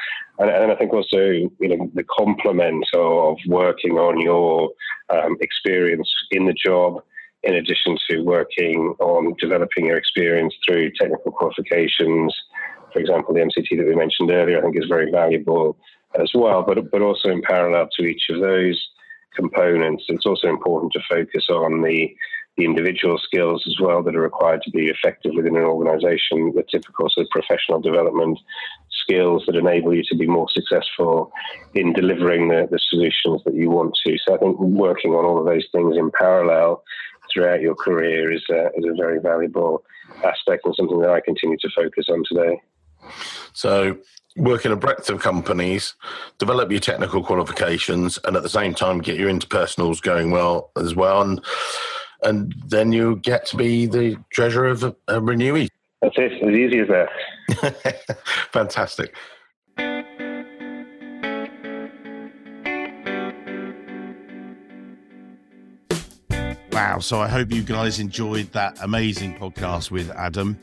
[0.40, 4.70] And, and I think also, you know, the complement of working on your
[5.10, 7.02] um, experience in the job,
[7.42, 12.34] in addition to working on developing your experience through technical qualifications.
[12.92, 15.76] For example, the MCT that we mentioned earlier, I think is very valuable
[16.18, 16.62] as well.
[16.62, 18.82] But but also in parallel to each of those
[19.34, 22.14] components, it's also important to focus on the
[22.56, 26.64] the individual skills as well that are required to be effective within an organization, the
[26.70, 28.38] typical sort of professional development
[29.10, 31.32] skills that enable you to be more successful
[31.74, 34.16] in delivering the, the solutions that you want to.
[34.24, 36.82] So I think working on all of those things in parallel
[37.32, 39.84] throughout your career is a, is a very valuable
[40.24, 42.60] aspect and something that I continue to focus on today.
[43.52, 43.98] So
[44.36, 45.94] work in a breadth of companies,
[46.38, 50.94] develop your technical qualifications, and at the same time get your interpersonals going well as
[50.94, 51.22] well.
[51.22, 51.40] And
[52.22, 55.20] and then you get to be the treasurer of a, a.
[56.02, 58.16] That's it, as easy as that.
[58.52, 59.14] Fantastic.
[66.72, 67.00] Wow.
[67.00, 70.58] So I hope you guys enjoyed that amazing podcast with Adam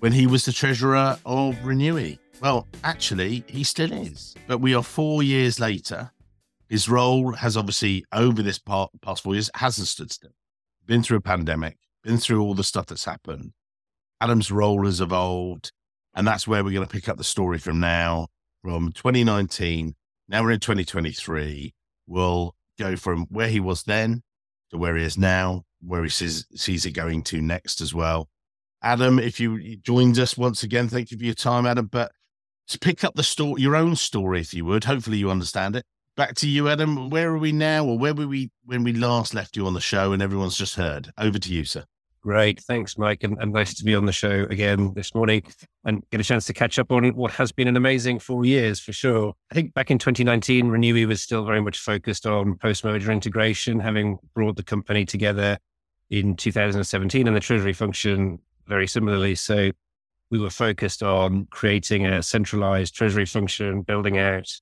[0.00, 2.18] when he was the treasurer of Renewi.
[2.40, 4.34] Well, actually, he still is.
[4.46, 6.10] But we are four years later.
[6.68, 10.32] His role has obviously, over this past four years, hasn't stood still
[10.86, 13.52] been through a pandemic, been through all the stuff that's happened.
[14.20, 15.72] Adam's role has evolved.
[16.14, 18.28] And that's where we're going to pick up the story from now,
[18.62, 19.94] from 2019.
[20.28, 21.74] Now we're in 2023.
[22.06, 24.22] We'll go from where he was then
[24.70, 28.30] to where he is now, where he sees, sees it going to next as well.
[28.82, 31.86] Adam, if you joined us once again, thank you for your time, Adam.
[31.86, 32.12] But
[32.68, 35.84] to pick up the story, your own story, if you would, hopefully you understand it
[36.16, 37.10] back to you, Adam.
[37.10, 39.80] Where are we now, or where were we when we last left you on the
[39.80, 41.12] show and everyone's just heard?
[41.18, 41.84] Over to you, sir.
[42.26, 42.58] Great.
[42.58, 43.22] Thanks, Mike.
[43.22, 45.44] And, and, nice to be on the show again this morning
[45.84, 48.80] and get a chance to catch up on what has been an amazing four years
[48.80, 49.34] for sure.
[49.52, 53.78] I think back in 2019, Renewi was still very much focused on post merger integration,
[53.78, 55.56] having brought the company together
[56.10, 59.36] in 2017 and the treasury function very similarly.
[59.36, 59.70] So
[60.28, 64.52] we were focused on creating a centralized treasury function, building out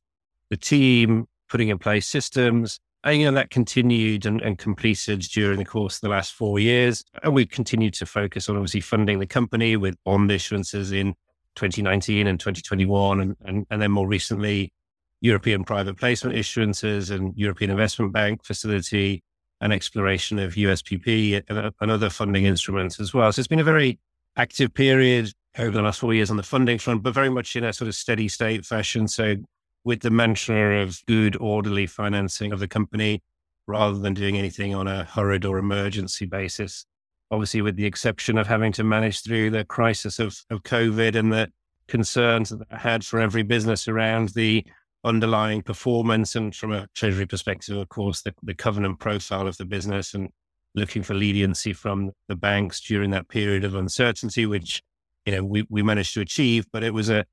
[0.50, 2.78] the team, putting in place systems.
[3.04, 6.58] And, you know, that continued and, and completed during the course of the last four
[6.58, 7.04] years.
[7.22, 11.14] And we continued to focus on obviously funding the company with bond issuances in
[11.54, 13.20] 2019 and 2021.
[13.20, 14.72] And, and, and then more recently,
[15.20, 19.22] European private placement issuances and European Investment Bank facility
[19.60, 23.32] and exploration of USPP and, and other funding instruments as well.
[23.32, 23.98] So it's been a very
[24.36, 27.64] active period over the last four years on the funding front, but very much in
[27.64, 29.08] a sort of steady state fashion.
[29.08, 29.36] So
[29.84, 33.22] with the mantra of good, orderly financing of the company
[33.66, 36.86] rather than doing anything on a hurried or emergency basis.
[37.30, 41.32] Obviously, with the exception of having to manage through the crisis of, of COVID and
[41.32, 41.50] the
[41.88, 44.64] concerns that I had for every business around the
[45.04, 49.66] underlying performance and from a treasury perspective, of course, the, the covenant profile of the
[49.66, 50.30] business and
[50.74, 54.82] looking for leniency from the banks during that period of uncertainty, which,
[55.26, 57.24] you know, we, we managed to achieve, but it was a,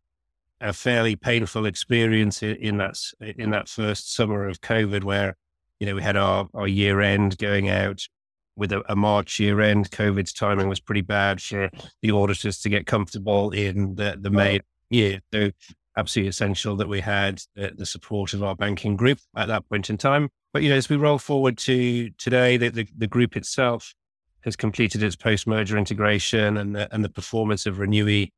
[0.62, 5.36] a fairly painful experience in, in that in that first summer of COVID, where
[5.82, 8.08] you know, we had our, our year end going out
[8.56, 9.90] with a, a, March year end.
[9.90, 11.72] COVID's timing was pretty bad for
[12.04, 14.60] the auditors to get comfortable in the, the May
[14.92, 15.22] year.
[15.34, 15.50] So
[15.98, 19.90] absolutely essential that we had the, the, support of our banking group at that point
[19.90, 20.30] in time.
[20.54, 23.96] But, you know, as we roll forward to today, the, the, the group itself
[24.42, 28.30] has completed its post-merger integration and the, and the performance of Renewi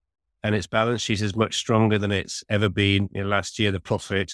[0.43, 3.09] and its balance sheet is much stronger than it's ever been.
[3.13, 4.33] You know, last year, the profit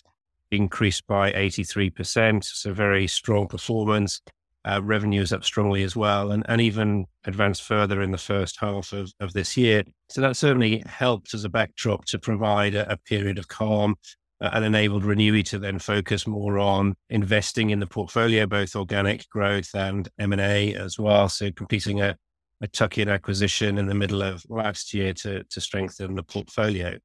[0.51, 2.43] increased by 83%.
[2.43, 4.21] So very strong performance.
[4.65, 8.57] Uh, revenue is up strongly as well, and, and even advanced further in the first
[8.59, 9.83] half of, of this year.
[10.09, 13.95] So that certainly helped as a backdrop to provide a, a period of calm
[14.41, 19.29] uh, and enabled Renewi to then focus more on investing in the portfolio, both organic
[19.29, 21.29] growth and M&A as well.
[21.29, 22.17] So completing a,
[22.61, 26.97] a tuck-in acquisition in the middle of last year to, to strengthen the portfolio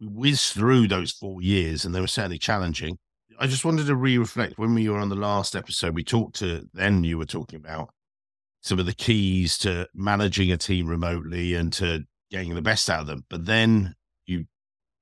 [0.00, 2.98] we whizzed through those four years and they were certainly challenging.
[3.38, 6.36] I just wanted to re reflect when we were on the last episode, we talked
[6.36, 7.90] to, then you were talking about
[8.62, 13.02] some of the keys to managing a team remotely and to getting the best out
[13.02, 13.24] of them.
[13.30, 13.94] But then
[14.26, 14.44] you,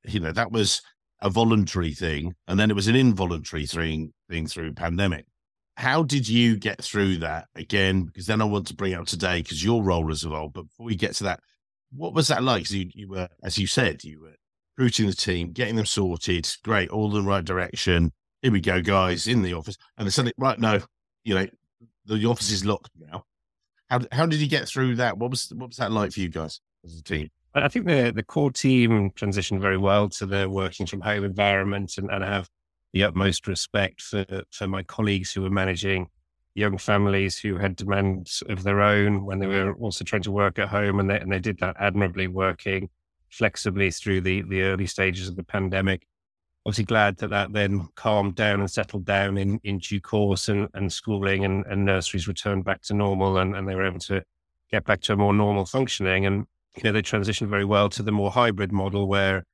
[0.04, 0.82] you know, that was
[1.22, 2.34] a voluntary thing.
[2.46, 5.26] And then it was an involuntary thing, thing through pandemic.
[5.76, 8.04] How did you get through that again?
[8.04, 10.54] Because then I want to bring up today because your role has evolved.
[10.54, 11.40] But before we get to that,
[11.92, 12.70] what was that like?
[12.70, 14.36] You, you were, as you said, you were
[14.76, 16.48] recruiting the team, getting them sorted.
[16.64, 18.12] Great, all in the right direction.
[18.42, 19.76] Here we go, guys, in the office.
[19.98, 20.80] And suddenly, right, no,
[21.24, 21.46] you know,
[22.06, 23.24] the office is locked now.
[23.90, 25.18] How how did you get through that?
[25.18, 27.30] What was what was that like for you guys as a team?
[27.54, 31.96] I think the the core team transitioned very well to the working from home environment,
[31.98, 32.48] and, and have
[32.92, 36.08] the utmost respect for for my colleagues who were managing
[36.56, 40.58] young families who had demands of their own when they were also trying to work
[40.58, 42.88] at home, and they and they did that admirably, working
[43.28, 46.06] flexibly through the, the early stages of the pandemic.
[46.64, 50.68] Obviously, glad that that then calmed down and settled down in, in due course, and,
[50.74, 54.22] and schooling and, and nurseries returned back to normal, and, and they were able to
[54.70, 56.24] get back to a more normal functioning.
[56.24, 59.44] And you know, they transitioned very well to the more hybrid model where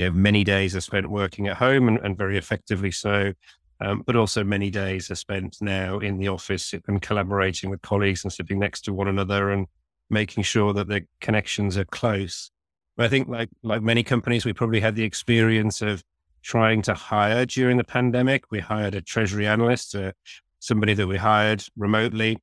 [0.00, 3.34] you know, many days are spent working at home and, and very effectively so.
[3.82, 8.24] Um, but also many days are spent now in the office and collaborating with colleagues
[8.24, 9.66] and sitting next to one another and
[10.08, 12.50] making sure that the connections are close.
[12.96, 16.02] But I think, like like many companies, we probably had the experience of
[16.42, 18.44] trying to hire during the pandemic.
[18.50, 20.12] We hired a treasury analyst, uh,
[20.60, 22.38] somebody that we hired remotely,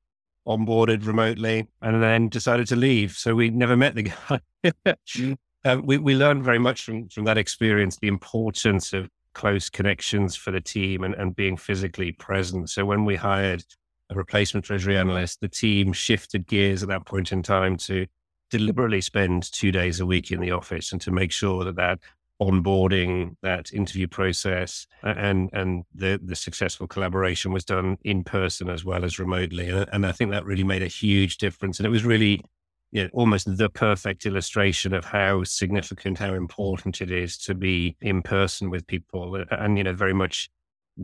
[0.46, 3.12] onboarded remotely, and then decided to leave.
[3.12, 5.34] So we never met the guy.
[5.68, 10.34] Um, we we learned very much from from that experience the importance of close connections
[10.34, 12.70] for the team and, and being physically present.
[12.70, 13.64] So when we hired
[14.10, 18.06] a replacement treasury analyst, the team shifted gears at that point in time to
[18.50, 22.00] deliberately spend two days a week in the office and to make sure that that
[22.40, 28.84] onboarding, that interview process, and and the the successful collaboration was done in person as
[28.84, 29.68] well as remotely.
[29.68, 31.78] And, and I think that really made a huge difference.
[31.78, 32.42] And it was really
[32.90, 37.96] you know, almost the perfect illustration of how significant, how important it is to be
[38.00, 40.48] in person with people, and you know, very much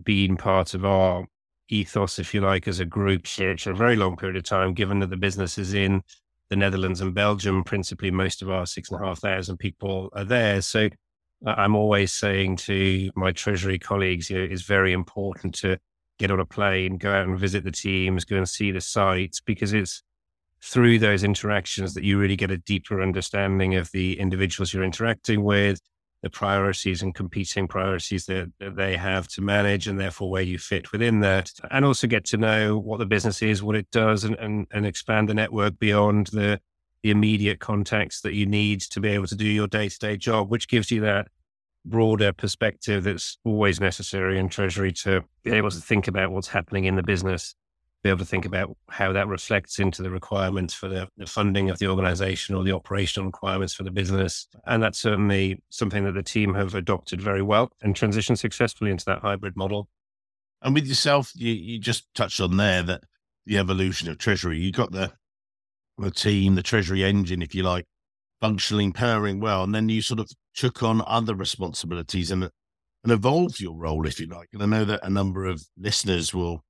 [0.03, 1.25] being part of our
[1.69, 4.75] ethos, if you like, as a group for a very long period of time.
[4.75, 6.03] Given that the business is in
[6.51, 10.25] the Netherlands and Belgium, principally most of our six and a half thousand people are
[10.25, 10.61] there.
[10.61, 10.89] So
[11.47, 15.79] I'm always saying to my treasury colleagues, you know, it's very important to
[16.19, 19.41] get on a plane, go out and visit the teams, go and see the sites,
[19.41, 20.03] because it's
[20.65, 25.45] through those interactions that you really get a deeper understanding of the individuals you're interacting
[25.45, 25.79] with,
[26.23, 30.59] the priorities and competing priorities that, that, they have to manage and therefore where you
[30.59, 34.25] fit within that and also get to know what the business is what it does
[34.25, 36.59] and, and, and expand the network beyond the,
[37.03, 40.67] the immediate context that you need to be able to do your day-to-day job which
[40.67, 41.29] gives you that
[41.85, 46.87] broader perspective that's always necessary in treasury to be able to think about what's happening
[46.87, 47.55] in the business
[48.05, 51.71] be able to think about how that reflects into the requirements for the, the, funding
[51.71, 54.47] of the organization or the operational requirements for the business.
[54.67, 59.07] And that's certainly something that the team have adopted very well and transitioned successfully into
[59.07, 59.89] that hybrid model.
[60.61, 63.05] And with yourself, you, you just touched on there that
[63.47, 65.15] the evolution of Treasury, you got the,
[65.97, 67.87] the team, the Treasury engine, if you like,
[68.39, 69.65] functioning, pairing well.
[69.65, 72.51] And then you sort of took on other responsibilities and,
[73.03, 74.51] and evolved your role, if you like.
[74.53, 76.63] And I know that a number of listeners will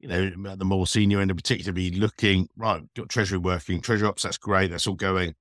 [0.00, 4.08] you know, the more senior end in particular, be looking, right, got treasury working, treasury
[4.08, 5.34] ops, that's great, that's all going.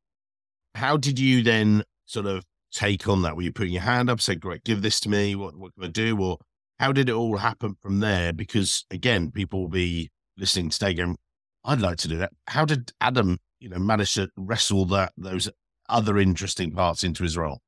[0.75, 3.35] How did you then sort of take on that?
[3.35, 5.83] Were you putting your hand up, saying, great, give this to me, what, what can
[5.83, 6.19] I do?
[6.19, 6.37] Or
[6.79, 8.33] how did it all happen from there?
[8.33, 11.17] Because again, people will be listening today going,
[11.63, 12.31] I'd like to do that.
[12.47, 15.49] How did Adam, you know, manage to wrestle that those
[15.89, 17.61] other interesting parts into his role?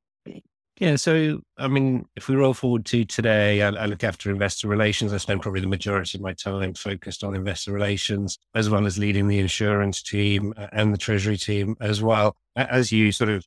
[0.79, 0.95] Yeah.
[0.95, 5.11] So, I mean, if we roll forward to today, I, I, look after investor relations.
[5.11, 8.97] I spend probably the majority of my time focused on investor relations, as well as
[8.97, 12.37] leading the insurance team uh, and the treasury team as well.
[12.55, 13.45] As you sort of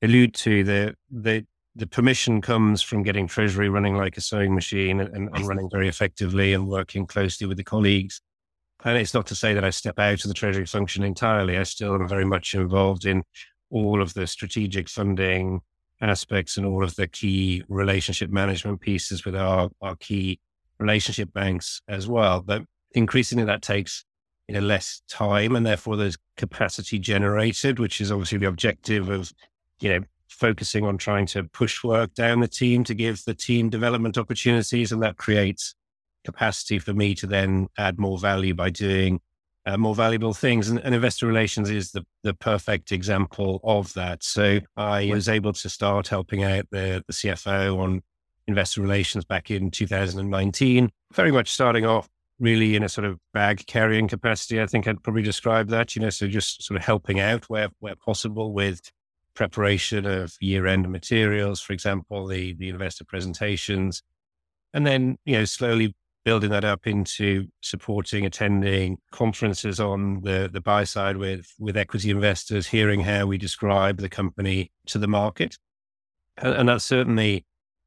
[0.00, 1.46] allude to, the, the,
[1.76, 5.88] the permission comes from getting treasury running like a sewing machine and, and running very
[5.88, 8.22] effectively and working closely with the colleagues.
[8.82, 11.58] And it's not to say that I step out of the treasury function entirely.
[11.58, 13.24] I still am very much involved in
[13.70, 15.60] all of the strategic funding,
[16.02, 20.40] aspects and all of the key relationship management pieces with our, our key
[20.78, 22.42] relationship banks as well.
[22.42, 24.04] But increasingly that takes
[24.48, 29.32] you know less time and therefore there's capacity generated, which is obviously the objective of,
[29.80, 33.70] you know, focusing on trying to push work down the team to give the team
[33.70, 34.90] development opportunities.
[34.90, 35.74] And that creates
[36.24, 39.20] capacity for me to then add more value by doing
[39.66, 40.68] uh, more valuable things.
[40.68, 44.22] And, and, investor relations is the, the perfect example of that.
[44.22, 48.02] So I was able to start helping out the, the CFO on
[48.46, 52.08] investor relations back in 2019, very much starting off
[52.38, 54.60] really in a sort of bag carrying capacity.
[54.60, 57.68] I think I'd probably describe that, you know, so just sort of helping out where,
[57.78, 58.90] where possible with
[59.34, 64.02] preparation of year end materials, for example, the, the investor presentations.
[64.74, 65.94] And then, you know, slowly
[66.24, 72.10] building that up into supporting, attending conferences on the, the buy side with, with equity
[72.10, 75.56] investors, hearing how we describe the company to the market.
[76.36, 77.44] And, and that's certainly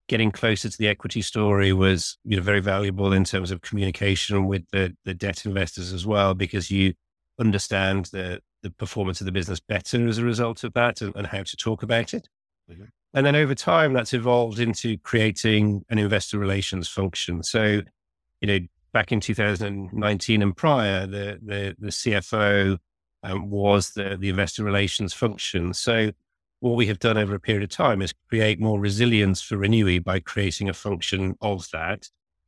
[0.08, 4.46] getting closer to the equity story was you know, very valuable in terms of communication
[4.46, 6.94] with the, the debt investors as well, because you
[7.40, 11.28] understand the, the performance of the business better as a result of that and, and
[11.28, 12.28] how to talk about it.
[12.70, 12.86] Mm-hmm.
[13.14, 17.44] And then over time, that's evolved into creating an investor relations function.
[17.44, 17.82] So
[18.46, 22.78] you know, back in 2019 and prior, the the, the CFO
[23.24, 25.74] um, was the the investor relations function.
[25.74, 26.12] So
[26.60, 30.04] what we have done over a period of time is create more resilience for Renewi
[30.04, 32.08] by creating a function of that.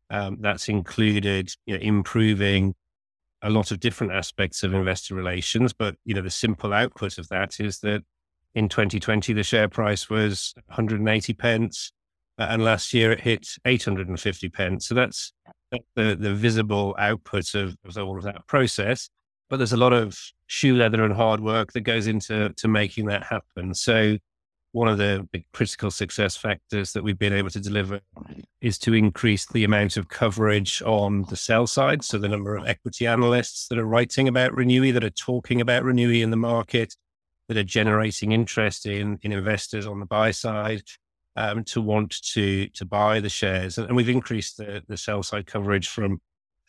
[0.09, 2.75] Um, that's included you know, improving
[3.41, 7.27] a lot of different aspects of investor relations, but you know the simple output of
[7.29, 8.03] that is that
[8.53, 11.91] in 2020 the share price was 180 pence,
[12.37, 14.87] and last year it hit 850 pence.
[14.87, 15.33] So that's
[15.71, 19.09] the, the visible output of, of all of that process.
[19.49, 23.05] But there's a lot of shoe leather and hard work that goes into to making
[23.07, 23.73] that happen.
[23.73, 24.17] So
[24.73, 28.01] one of the big critical success factors that we've been able to deliver
[28.61, 32.03] is to increase the amount of coverage on the sell side.
[32.03, 35.83] So the number of equity analysts that are writing about Renewi, that are talking about
[35.83, 36.95] Renewi in the market,
[37.47, 40.83] that are generating interest in, in investors on the buy side,
[41.37, 45.23] um, to want to to buy the shares, and, and we've increased the, the sell
[45.23, 46.19] side coverage from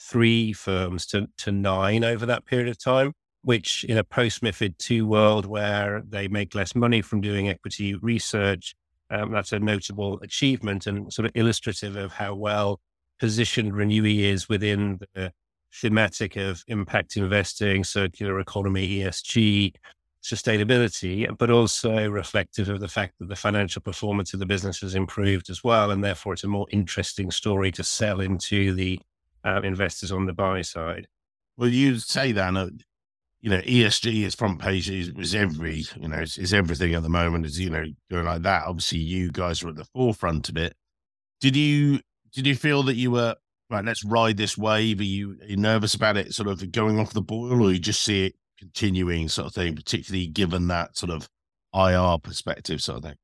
[0.01, 3.13] three firms to, to nine over that period of time.
[3.43, 7.95] Which, in a post MIFID two world where they make less money from doing equity
[7.95, 8.75] research,
[9.11, 12.81] um, that's a notable achievement and sort of illustrative of how well
[13.19, 15.33] positioned Renewi is within the
[15.73, 19.75] thematic of impact investing, circular economy, ESG,
[20.29, 24.95] sustainability, but also reflective of the fact that the financial performance of the business has
[24.95, 25.91] improved as well.
[25.91, 29.01] And therefore, it's a more interesting story to sell into the
[29.45, 31.07] uh, investors on the buy side.
[31.57, 32.69] Well, you say that, uh,
[33.41, 37.09] you know, ESG is front page, is, is every, you know, is, everything at the
[37.09, 38.65] moment, is, you know, going like that.
[38.67, 40.75] Obviously, you guys are at the forefront of it.
[41.41, 42.01] Did you,
[42.33, 43.37] did you feel that you were,
[43.71, 45.01] right, let's ride this wave?
[45.01, 47.79] Are you, are you nervous about it sort of going off the boil or you
[47.79, 51.29] just see it continuing sort of thing, particularly given that sort of
[51.75, 53.17] IR perspective sort of thing?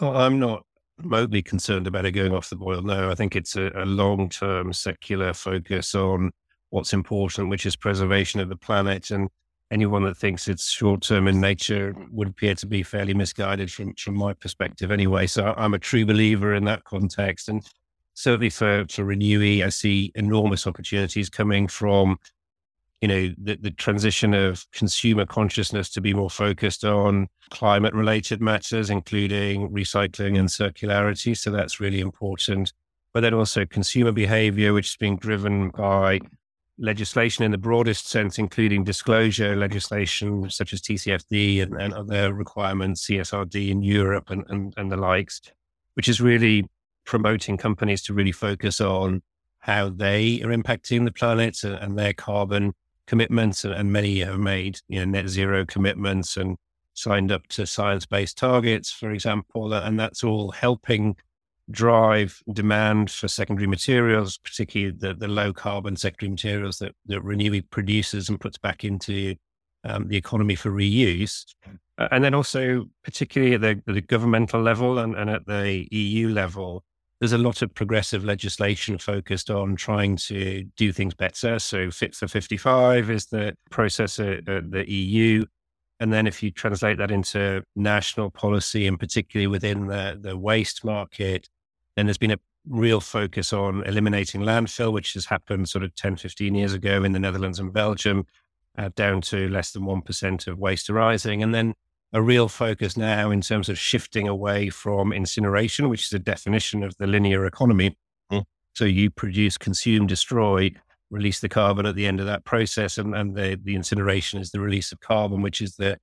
[0.00, 0.64] Well, I'm not
[0.98, 2.82] remotely concerned about it going off the boil.
[2.82, 6.30] No, I think it's a, a long term secular focus on
[6.70, 9.10] what's important, which is preservation of the planet.
[9.10, 9.28] And
[9.70, 13.94] anyone that thinks it's short term in nature would appear to be fairly misguided from,
[13.94, 15.26] from my perspective anyway.
[15.26, 17.48] So I'm a true believer in that context.
[17.48, 17.66] And
[18.14, 22.18] certainly for, for Renewi, I see enormous opportunities coming from
[23.00, 28.40] you know the, the transition of consumer consciousness to be more focused on climate related
[28.40, 30.72] matters including recycling and mm.
[30.72, 32.72] circularity so that's really important.
[33.12, 36.20] But then also consumer behavior which is being driven by
[36.78, 43.06] legislation in the broadest sense including disclosure legislation such as tcfd and, and other requirements
[43.06, 45.42] csrd in europe and, and, and the likes
[45.92, 46.66] which is really
[47.04, 49.20] promoting companies to really focus on
[49.58, 52.72] how they are impacting the planet and their carbon
[53.10, 56.56] commitments, and, and many have made you know net zero commitments and
[56.94, 61.16] signed up to science based targets, for example, and that's all helping
[61.72, 67.68] drive demand for secondary materials, particularly the, the low carbon secondary materials that, that Renewi
[67.70, 69.34] produces and puts back into
[69.84, 71.44] um, the economy for reuse.
[71.98, 76.84] And then also, particularly at the, the governmental level and, and at the EU level,
[77.20, 81.58] there's a lot of progressive legislation focused on trying to do things better.
[81.58, 85.44] So, Fit for 55 is the process at, the EU.
[86.00, 90.82] And then, if you translate that into national policy, and particularly within the, the waste
[90.82, 91.50] market,
[91.94, 96.16] then there's been a real focus on eliminating landfill, which has happened sort of 10,
[96.16, 98.26] 15 years ago in the Netherlands and Belgium,
[98.78, 101.42] uh, down to less than 1% of waste arising.
[101.42, 101.74] And then
[102.12, 106.82] a real focus now in terms of shifting away from incineration, which is a definition
[106.82, 107.96] of the linear economy.
[108.32, 108.44] Mm.
[108.74, 110.72] So you produce, consume, destroy,
[111.10, 114.50] release the carbon at the end of that process, and, and the, the incineration is
[114.50, 115.98] the release of carbon, which is the,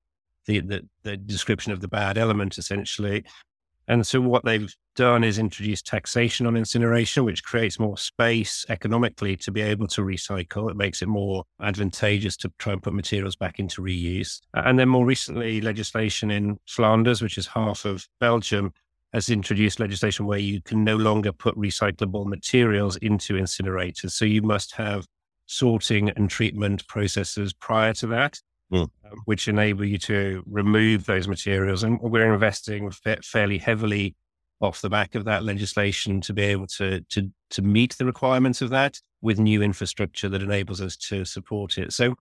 [0.46, 3.26] the the, the description of the bad element essentially.
[3.88, 9.38] And so what they've done is introduce taxation on incineration, which creates more space economically
[9.38, 10.70] to be able to recycle.
[10.70, 14.42] It makes it more advantageous to try and put materials back into reuse.
[14.54, 18.74] And then more recently, legislation in Flanders, which is half of Belgium,
[19.14, 24.12] has introduced legislation where you can no longer put recyclable materials into incinerators.
[24.12, 25.08] So you must have
[25.46, 28.42] sorting and treatment processes prior to that.
[28.70, 28.90] Mm.
[29.24, 31.84] which enable you to remove those materials.
[31.84, 32.92] And we're investing
[33.24, 34.14] fairly heavily
[34.60, 38.62] off the back of that legislation to be able to, to, to meet the requirements
[38.62, 41.94] of that with new infrastructure that enables us to support it.
[41.94, 42.16] So,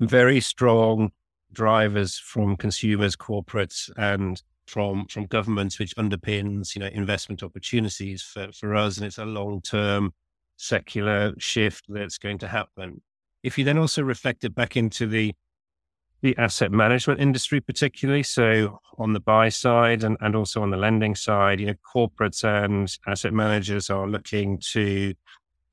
[0.00, 1.10] very strong
[1.52, 8.50] drivers from consumers, corporates, and from from governments, which underpins you know investment opportunities for,
[8.52, 10.12] for us, and it's a long term
[10.56, 13.00] secular shift that's going to happen.
[13.42, 15.34] If you then also reflect it back into the
[16.26, 18.24] the asset management industry, particularly.
[18.24, 22.42] So on the buy side and, and also on the lending side, you know, corporates
[22.42, 25.14] and asset managers are looking to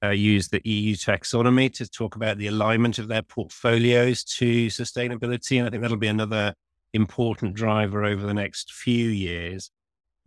[0.03, 5.57] uh, use the EU taxonomy to talk about the alignment of their portfolios to sustainability.
[5.57, 6.53] And I think that'll be another
[6.93, 9.71] important driver over the next few years.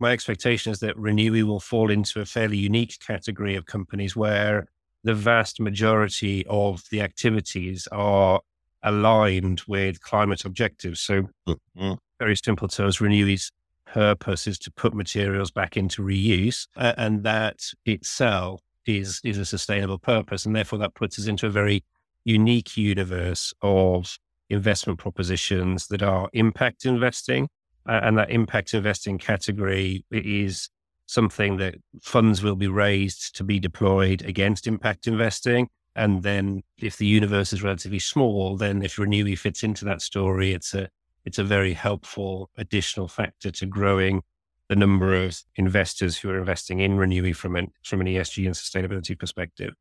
[0.01, 4.67] My expectation is that Renewi will fall into a fairly unique category of companies where
[5.05, 8.41] the vast majority of the activities are
[8.87, 10.99] aligned with climate objectives.
[10.99, 11.93] So, mm-hmm.
[12.19, 13.51] very simple terms, Renewi's
[13.85, 19.45] purpose is to put materials back into reuse, uh, and that itself is is a
[19.45, 21.83] sustainable purpose, and therefore that puts us into a very
[22.25, 24.17] unique universe of
[24.49, 27.47] investment propositions that are impact investing,
[27.87, 30.69] uh, and that impact investing category is
[31.07, 36.97] something that funds will be raised to be deployed against impact investing and then if
[36.97, 40.89] the universe is relatively small, then if Renewi fits into that story, it's a
[41.25, 44.21] it's a very helpful additional factor to growing
[44.69, 48.55] the number of investors who are investing in Renewi from an from an ESG and
[48.55, 49.73] sustainability perspective.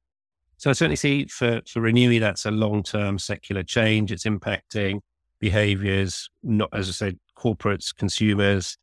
[0.57, 4.11] So I certainly see for for Renewi that's a long term secular change.
[4.11, 5.01] It's impacting
[5.39, 8.79] behaviors, not as I said, corporates, consumers,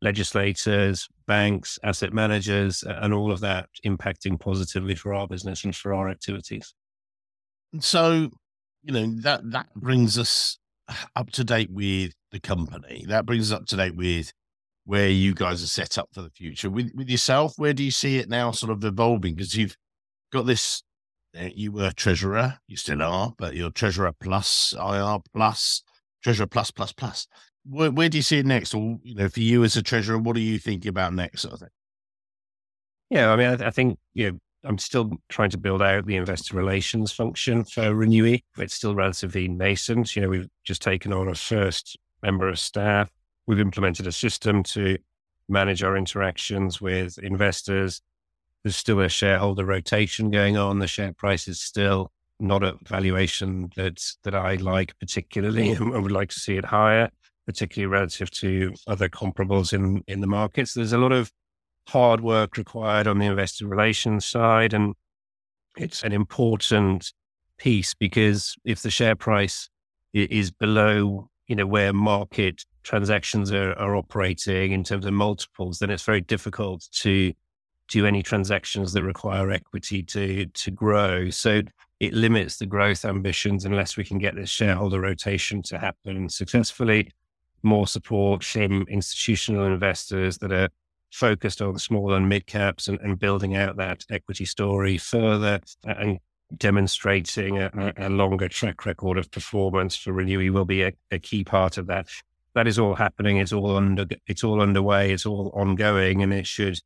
[0.00, 5.92] legislators, banks, asset managers, and all of that impacting positively for our business and for
[5.92, 6.74] our activities.
[7.80, 8.30] So,
[8.82, 10.58] you know, that that brings us
[11.14, 13.04] up to date with the company.
[13.08, 14.32] That brings us up to date with
[14.84, 16.70] where you guys are set up for the future.
[16.70, 19.34] With with yourself, where do you see it now sort of evolving?
[19.34, 19.76] Because you've
[20.32, 20.82] got this
[21.34, 25.82] eh, you were treasurer, you still are, but you're treasurer plus IR plus
[26.22, 27.26] treasurer plus plus plus.
[27.66, 28.74] Where, where do you see it next?
[28.74, 31.42] Or you know, for you as a treasurer, what are you thinking about next?
[31.42, 31.68] Sort of thing.
[33.10, 34.38] Yeah, I mean, I, I think you know
[34.68, 38.42] I'm still trying to build out the investor relations function for Renewi.
[38.58, 40.14] It's still relatively nascent.
[40.14, 43.10] You know, we've just taken on a first member of staff.
[43.46, 44.98] We've implemented a system to
[45.48, 48.02] manage our interactions with investors.
[48.62, 50.80] There's still a shareholder rotation going on.
[50.80, 55.76] The share price is still not a valuation that that I like particularly.
[55.76, 57.08] I would like to see it higher,
[57.46, 60.74] particularly relative to other comparables in in the markets.
[60.74, 61.32] There's a lot of
[61.88, 64.74] hard work required on the investor relations side.
[64.74, 64.94] And
[65.76, 67.12] it's an important
[67.56, 69.70] piece because if the share price
[70.12, 75.90] is below, you know, where market transactions are, are operating in terms of multiples, then
[75.90, 77.32] it's very difficult to
[77.88, 81.30] do any transactions that require equity to to grow.
[81.30, 81.62] So
[82.00, 87.12] it limits the growth ambitions unless we can get this shareholder rotation to happen successfully.
[87.62, 90.68] More support from institutional investors that are
[91.12, 96.18] focused on small and mid caps and, and building out that equity story further and
[96.56, 101.44] demonstrating a, a, longer track record of performance for Renewi will be a, a, key
[101.44, 102.08] part of that.
[102.54, 103.36] That is all happening.
[103.36, 104.06] It's all under.
[104.26, 105.12] It's all underway.
[105.12, 106.80] It's all ongoing, and it should,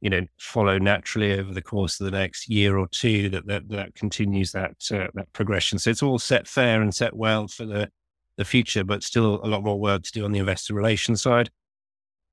[0.00, 3.30] you know, follow naturally over the course of the next year or two.
[3.30, 5.78] That that, that continues that uh, that progression.
[5.78, 7.90] So it's all set fair and set well for the
[8.36, 11.50] the future, but still a lot more work to do on the investor relations side.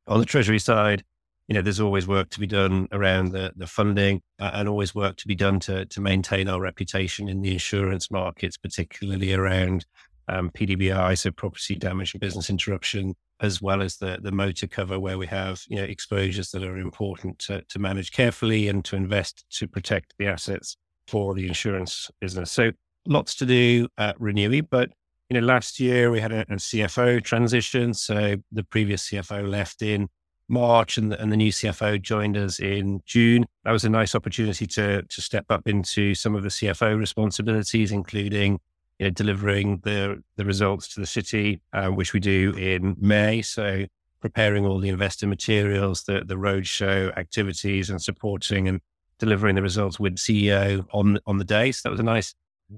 [0.08, 1.04] On the treasury side,
[1.52, 4.96] you know, there's always work to be done around the, the funding uh, and always
[4.96, 9.86] work to be done to, to maintain our reputation in the insurance markets, particularly around
[10.30, 14.98] um, PDBI, so property damage and business interruption, as well as the, the motor cover
[14.98, 18.96] where we have, you know, exposures that are important to, to manage carefully and to
[18.96, 20.78] invest to protect the assets
[21.10, 22.50] for the insurance business.
[22.50, 22.72] So
[23.06, 24.90] lots to do at Renewi, but
[25.30, 27.94] you know, last year we had a, a, CFO transition.
[27.94, 30.08] So the previous CFO left in
[30.52, 33.46] March and the, and the new CFO joined us in June.
[33.64, 37.92] That was a nice opportunity to, to step up into some of the CFO responsibilities,
[37.92, 38.60] including
[39.00, 43.42] you know, delivering the, the results to the city, uh, which we do in May.
[43.42, 43.86] So
[44.20, 48.82] preparing all the investor materials, the, the roadshow activities and supporting and
[49.20, 51.72] delivering the results with CEO on, on the day.
[51.72, 52.36] So that was a nice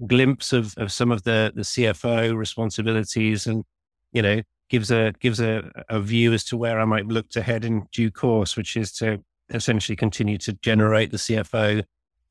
[0.07, 3.63] glimpse of, of some of the, the CFO responsibilities and,
[4.11, 4.41] you know,
[4.73, 7.85] gives a gives a, a view as to where I might look to head in
[7.91, 11.83] due course, which is to essentially continue to generate the CFO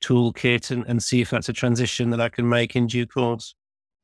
[0.03, 3.55] toolkit and, and see if that's a transition that I can make in due course.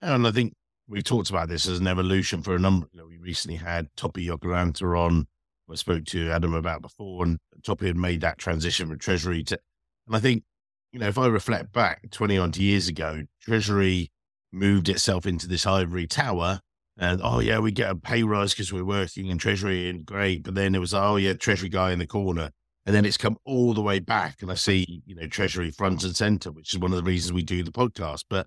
[0.00, 0.54] And I think
[0.86, 2.86] we've talked about this as an evolution for a number.
[2.92, 5.26] You know, we recently had Topi Yogalanta on,
[5.68, 9.58] I spoke to Adam about before, and Topi had made that transition from Treasury to,
[10.06, 10.44] and I think
[10.92, 14.12] you know, if I reflect back 20 odd years ago, Treasury
[14.52, 16.60] moved itself into this ivory tower.
[16.98, 20.42] And oh, yeah, we get a pay rise because we're working in Treasury and great.
[20.42, 22.50] But then it was, oh, yeah, Treasury guy in the corner.
[22.86, 24.36] And then it's come all the way back.
[24.40, 27.32] And I see, you know, Treasury front and center, which is one of the reasons
[27.32, 28.24] we do the podcast.
[28.28, 28.46] But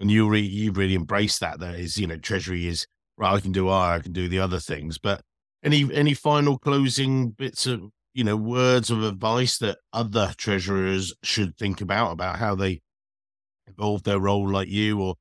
[0.00, 3.40] and you really, you really embrace that, that is, you know, Treasury is, right, I
[3.40, 4.98] can do I, I can do the other things.
[4.98, 5.20] But
[5.62, 7.82] any, any final closing bits of
[8.14, 12.80] you know, words of advice that other treasurers should think about, about how they
[13.66, 15.16] evolve their role like you or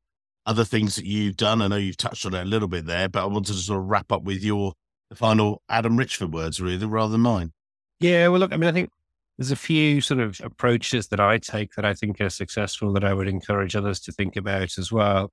[0.46, 1.62] other things that you've done?
[1.62, 3.80] I know you've touched on it a little bit there, but I wanted to sort
[3.80, 4.74] of wrap up with your
[5.16, 7.54] final Adam Richford words, really, rather than mine.
[8.00, 8.90] Yeah, well, look, I mean, I think
[9.38, 13.04] there's a few sort of approaches that I take that I think are successful that
[13.04, 15.32] I would encourage others to think about as well.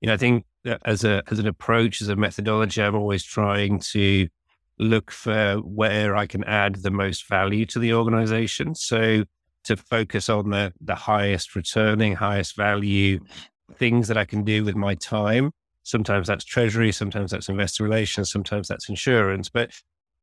[0.00, 0.44] You know, I think
[0.84, 4.28] as a as an approach, as a methodology, I'm always trying to
[4.78, 8.74] look for where I can add the most value to the organization.
[8.74, 9.24] So
[9.64, 13.20] to focus on the, the highest returning, highest value
[13.74, 15.52] things that I can do with my time.
[15.82, 19.48] Sometimes that's treasury, sometimes that's investor relations, sometimes that's insurance.
[19.48, 19.70] But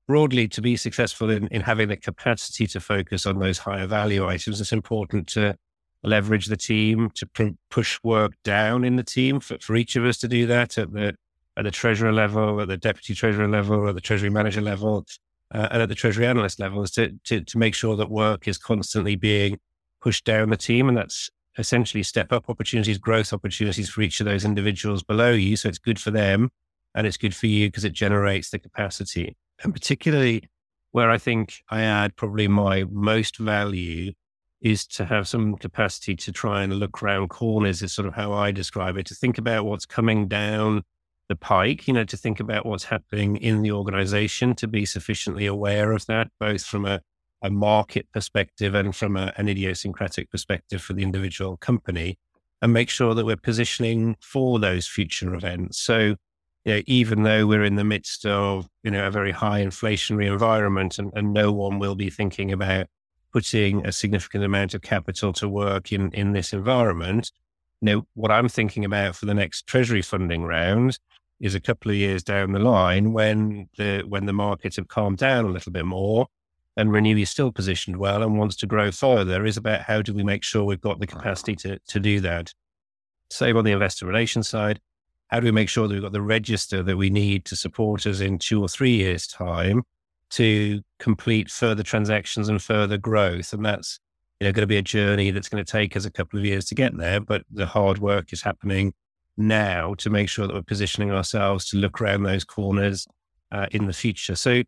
[0.07, 4.27] broadly, to be successful in, in having the capacity to focus on those higher value
[4.27, 5.55] items, it's important to
[6.03, 10.03] leverage the team, to pr- push work down in the team for, for each of
[10.03, 11.15] us to do that at the
[11.55, 15.05] at the treasurer level, at the deputy treasurer level, at the treasury manager level,
[15.53, 18.47] uh, and at the treasury analyst level, is to, to, to make sure that work
[18.47, 19.59] is constantly being
[20.01, 20.89] pushed down the team.
[20.89, 25.55] And that's essentially step up opportunities, growth opportunities for each of those individuals below you.
[25.55, 26.49] So it's good for them
[26.95, 29.35] and it's good for you because it generates the capacity.
[29.63, 30.49] And particularly
[30.91, 34.13] where I think I add probably my most value
[34.61, 38.31] is to have some capacity to try and look around corners, is sort of how
[38.31, 40.83] I describe it, to think about what's coming down
[41.29, 45.45] the pike, you know, to think about what's happening in the organization, to be sufficiently
[45.45, 47.01] aware of that, both from a,
[47.43, 52.17] a market perspective and from a, an idiosyncratic perspective for the individual company,
[52.61, 55.77] and make sure that we're positioning for those future events.
[55.77, 56.15] So,
[56.65, 60.31] you know, even though we're in the midst of, you know, a very high inflationary
[60.31, 62.87] environment and, and no one will be thinking about
[63.33, 67.31] putting a significant amount of capital to work in, in this environment,
[67.81, 70.99] you know, what I'm thinking about for the next treasury funding round
[71.41, 75.17] is a couple of years down the line when the when the markets have calmed
[75.17, 76.27] down a little bit more
[76.75, 80.13] and Renewi is still positioned well and wants to grow further is about how do
[80.13, 82.53] we make sure we've got the capacity to, to do that.
[83.29, 84.79] Same on the investor relations side.
[85.27, 88.05] How do we make sure that we've got the register that we need to support
[88.05, 89.83] us in two or three years' time
[90.31, 93.53] to complete further transactions and further growth?
[93.53, 93.99] And that's
[94.39, 96.45] you know going to be a journey that's going to take us a couple of
[96.45, 98.93] years to get there, but the hard work is happening
[99.37, 103.07] now to make sure that we're positioning ourselves to look around those corners
[103.51, 104.35] uh, in the future.
[104.35, 104.63] So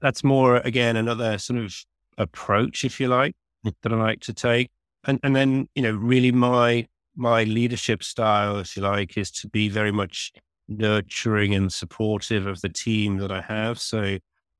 [0.00, 1.74] that's more, again, another sort of
[2.16, 3.70] approach, if you like, hmm.
[3.82, 4.70] that I like to take.
[5.04, 6.86] And, and then, you know, really my,
[7.16, 10.32] my leadership style, if you like, is to be very much
[10.68, 13.80] nurturing and supportive of the team that I have.
[13.80, 14.18] So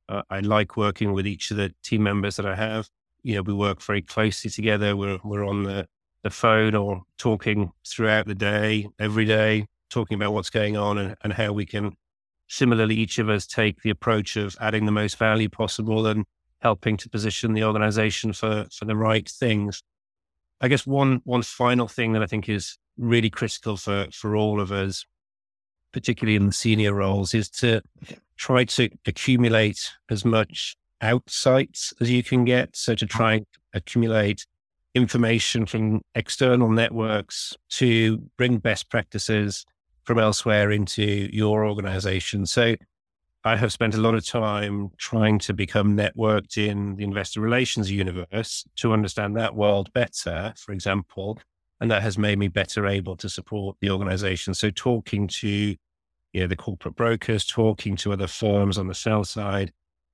[0.08, 2.88] uh, I like working with each of the team members that I have.
[3.22, 4.96] You know, we work very closely together.
[4.96, 5.86] We're, we're on the,
[6.22, 11.16] the phone or talking throughout the day, every day, talking about what's going on and,
[11.22, 11.94] and how we can
[12.48, 16.24] similarly each of us take the approach of adding the most value possible and
[16.60, 19.82] helping to position the organization for for the right things.
[20.60, 24.60] I guess one one final thing that I think is really critical for for all
[24.60, 25.04] of us
[25.92, 27.82] particularly in the senior roles, is to
[28.36, 32.76] try to accumulate as much outsights as you can get.
[32.76, 34.46] So to try and accumulate
[34.94, 39.64] information from external networks to bring best practices
[40.08, 42.46] from elsewhere into your organization.
[42.46, 42.76] So
[43.44, 47.90] I have spent a lot of time trying to become networked in the investor relations
[47.90, 51.38] universe to understand that world better, for example.
[51.78, 54.54] And that has made me better able to support the organization.
[54.54, 55.76] So talking to
[56.32, 59.72] you know, the corporate brokers, talking to other firms on the sell side,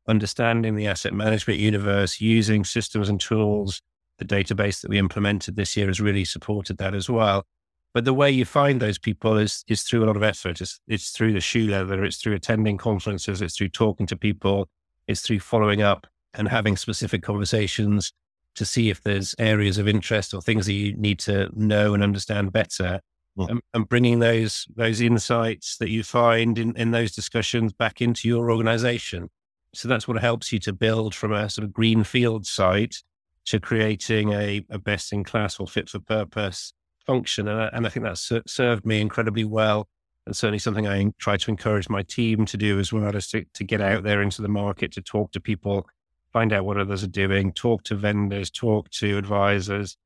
[0.09, 3.81] understanding the asset management universe, using systems and tools.
[4.19, 7.47] The database that we implemented this year has really supported that as well.
[7.95, 10.61] But the way you find those people is is through a lot of effort.
[10.61, 12.05] It's, it's through the shoe leather.
[12.05, 13.41] It's through attending conferences.
[13.41, 14.69] It's through talking to people.
[15.07, 18.13] It's through following up and having specific conversations
[18.57, 22.03] to see if there's areas of interest or things that you need to know and
[22.03, 23.01] understand better.
[23.37, 23.47] Yeah.
[23.49, 28.29] And, and, bringing those those insights that you find in, in those discussions back into
[28.29, 29.31] your organization.
[29.73, 33.03] So that's what helps you to build from a sort of greenfield site
[33.47, 36.73] to creating a, a best in class or fit for purpose
[37.07, 37.49] function.
[37.49, 39.89] And I, and I think that's served me incredibly well.
[40.27, 43.45] And certainly something I try to encourage my team to do as well is to,
[43.55, 45.87] to get out there into the market, to talk to people,
[46.33, 49.97] find out what others are doing, talk to vendors, talk to advisors,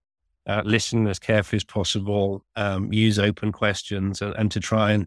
[0.46, 5.06] uh, listen as carefully as possible, um, use open questions, and, and to try and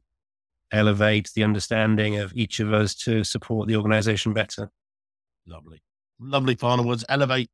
[0.71, 4.69] elevate the understanding of each of us to support the organization better.
[5.45, 5.81] Lovely.
[6.19, 7.03] Lovely final words.
[7.09, 7.49] Elevate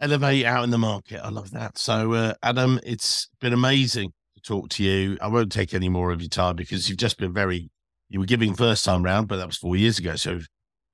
[0.00, 1.20] elevate out in the market.
[1.22, 1.78] I love that.
[1.78, 5.18] So, uh, Adam, it's been amazing to talk to you.
[5.20, 7.70] I won't take any more of your time because you've just been very,
[8.08, 10.16] you were giving first time round, but that was four years ago.
[10.16, 10.40] So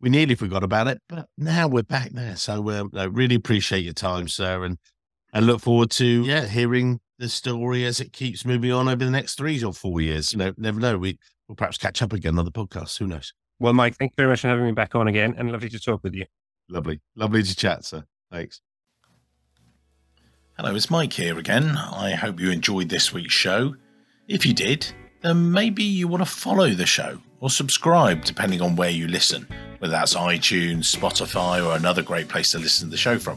[0.00, 2.36] we nearly forgot about it, but now we're back there.
[2.36, 4.64] So uh, I really appreciate your time, sir.
[4.64, 4.78] And
[5.32, 9.11] I look forward to, yeah, hearing the story as it keeps moving on over the
[9.11, 10.32] next three or four years.
[10.32, 10.98] You know, never know.
[10.98, 12.98] We, we'll perhaps catch up again on the podcast.
[12.98, 13.32] Who knows?
[13.59, 15.80] Well, Mike, thank you very much for having me back on again and lovely to
[15.80, 16.26] talk with you.
[16.68, 17.00] Lovely.
[17.14, 18.04] Lovely to chat, sir.
[18.30, 18.61] Thanks.
[20.59, 21.76] Hello, it's Mike here again.
[21.76, 23.76] I hope you enjoyed this week's show.
[24.26, 24.90] If you did,
[25.20, 29.46] then maybe you want to follow the show or subscribe depending on where you listen,
[29.80, 33.36] whether that's iTunes, Spotify, or another great place to listen to the show from.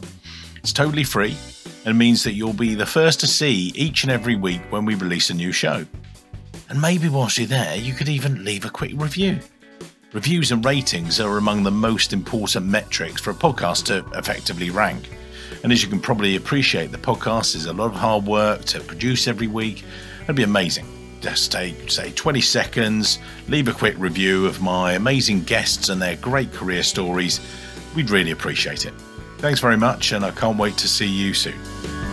[0.56, 1.36] It's totally free
[1.84, 4.94] and means that you'll be the first to see each and every week when we
[4.94, 5.84] release a new show.
[6.70, 9.40] And maybe whilst you're there, you could even leave a quick review.
[10.14, 15.10] Reviews and ratings are among the most important metrics for a podcast to effectively rank.
[15.62, 18.80] And as you can probably appreciate, the podcast is a lot of hard work to
[18.80, 19.84] produce every week.
[20.22, 20.86] It'd be amazing.
[21.20, 26.16] Just take, say, 20 seconds, leave a quick review of my amazing guests and their
[26.16, 27.40] great career stories.
[27.94, 28.94] We'd really appreciate it.
[29.38, 32.09] Thanks very much, and I can't wait to see you soon.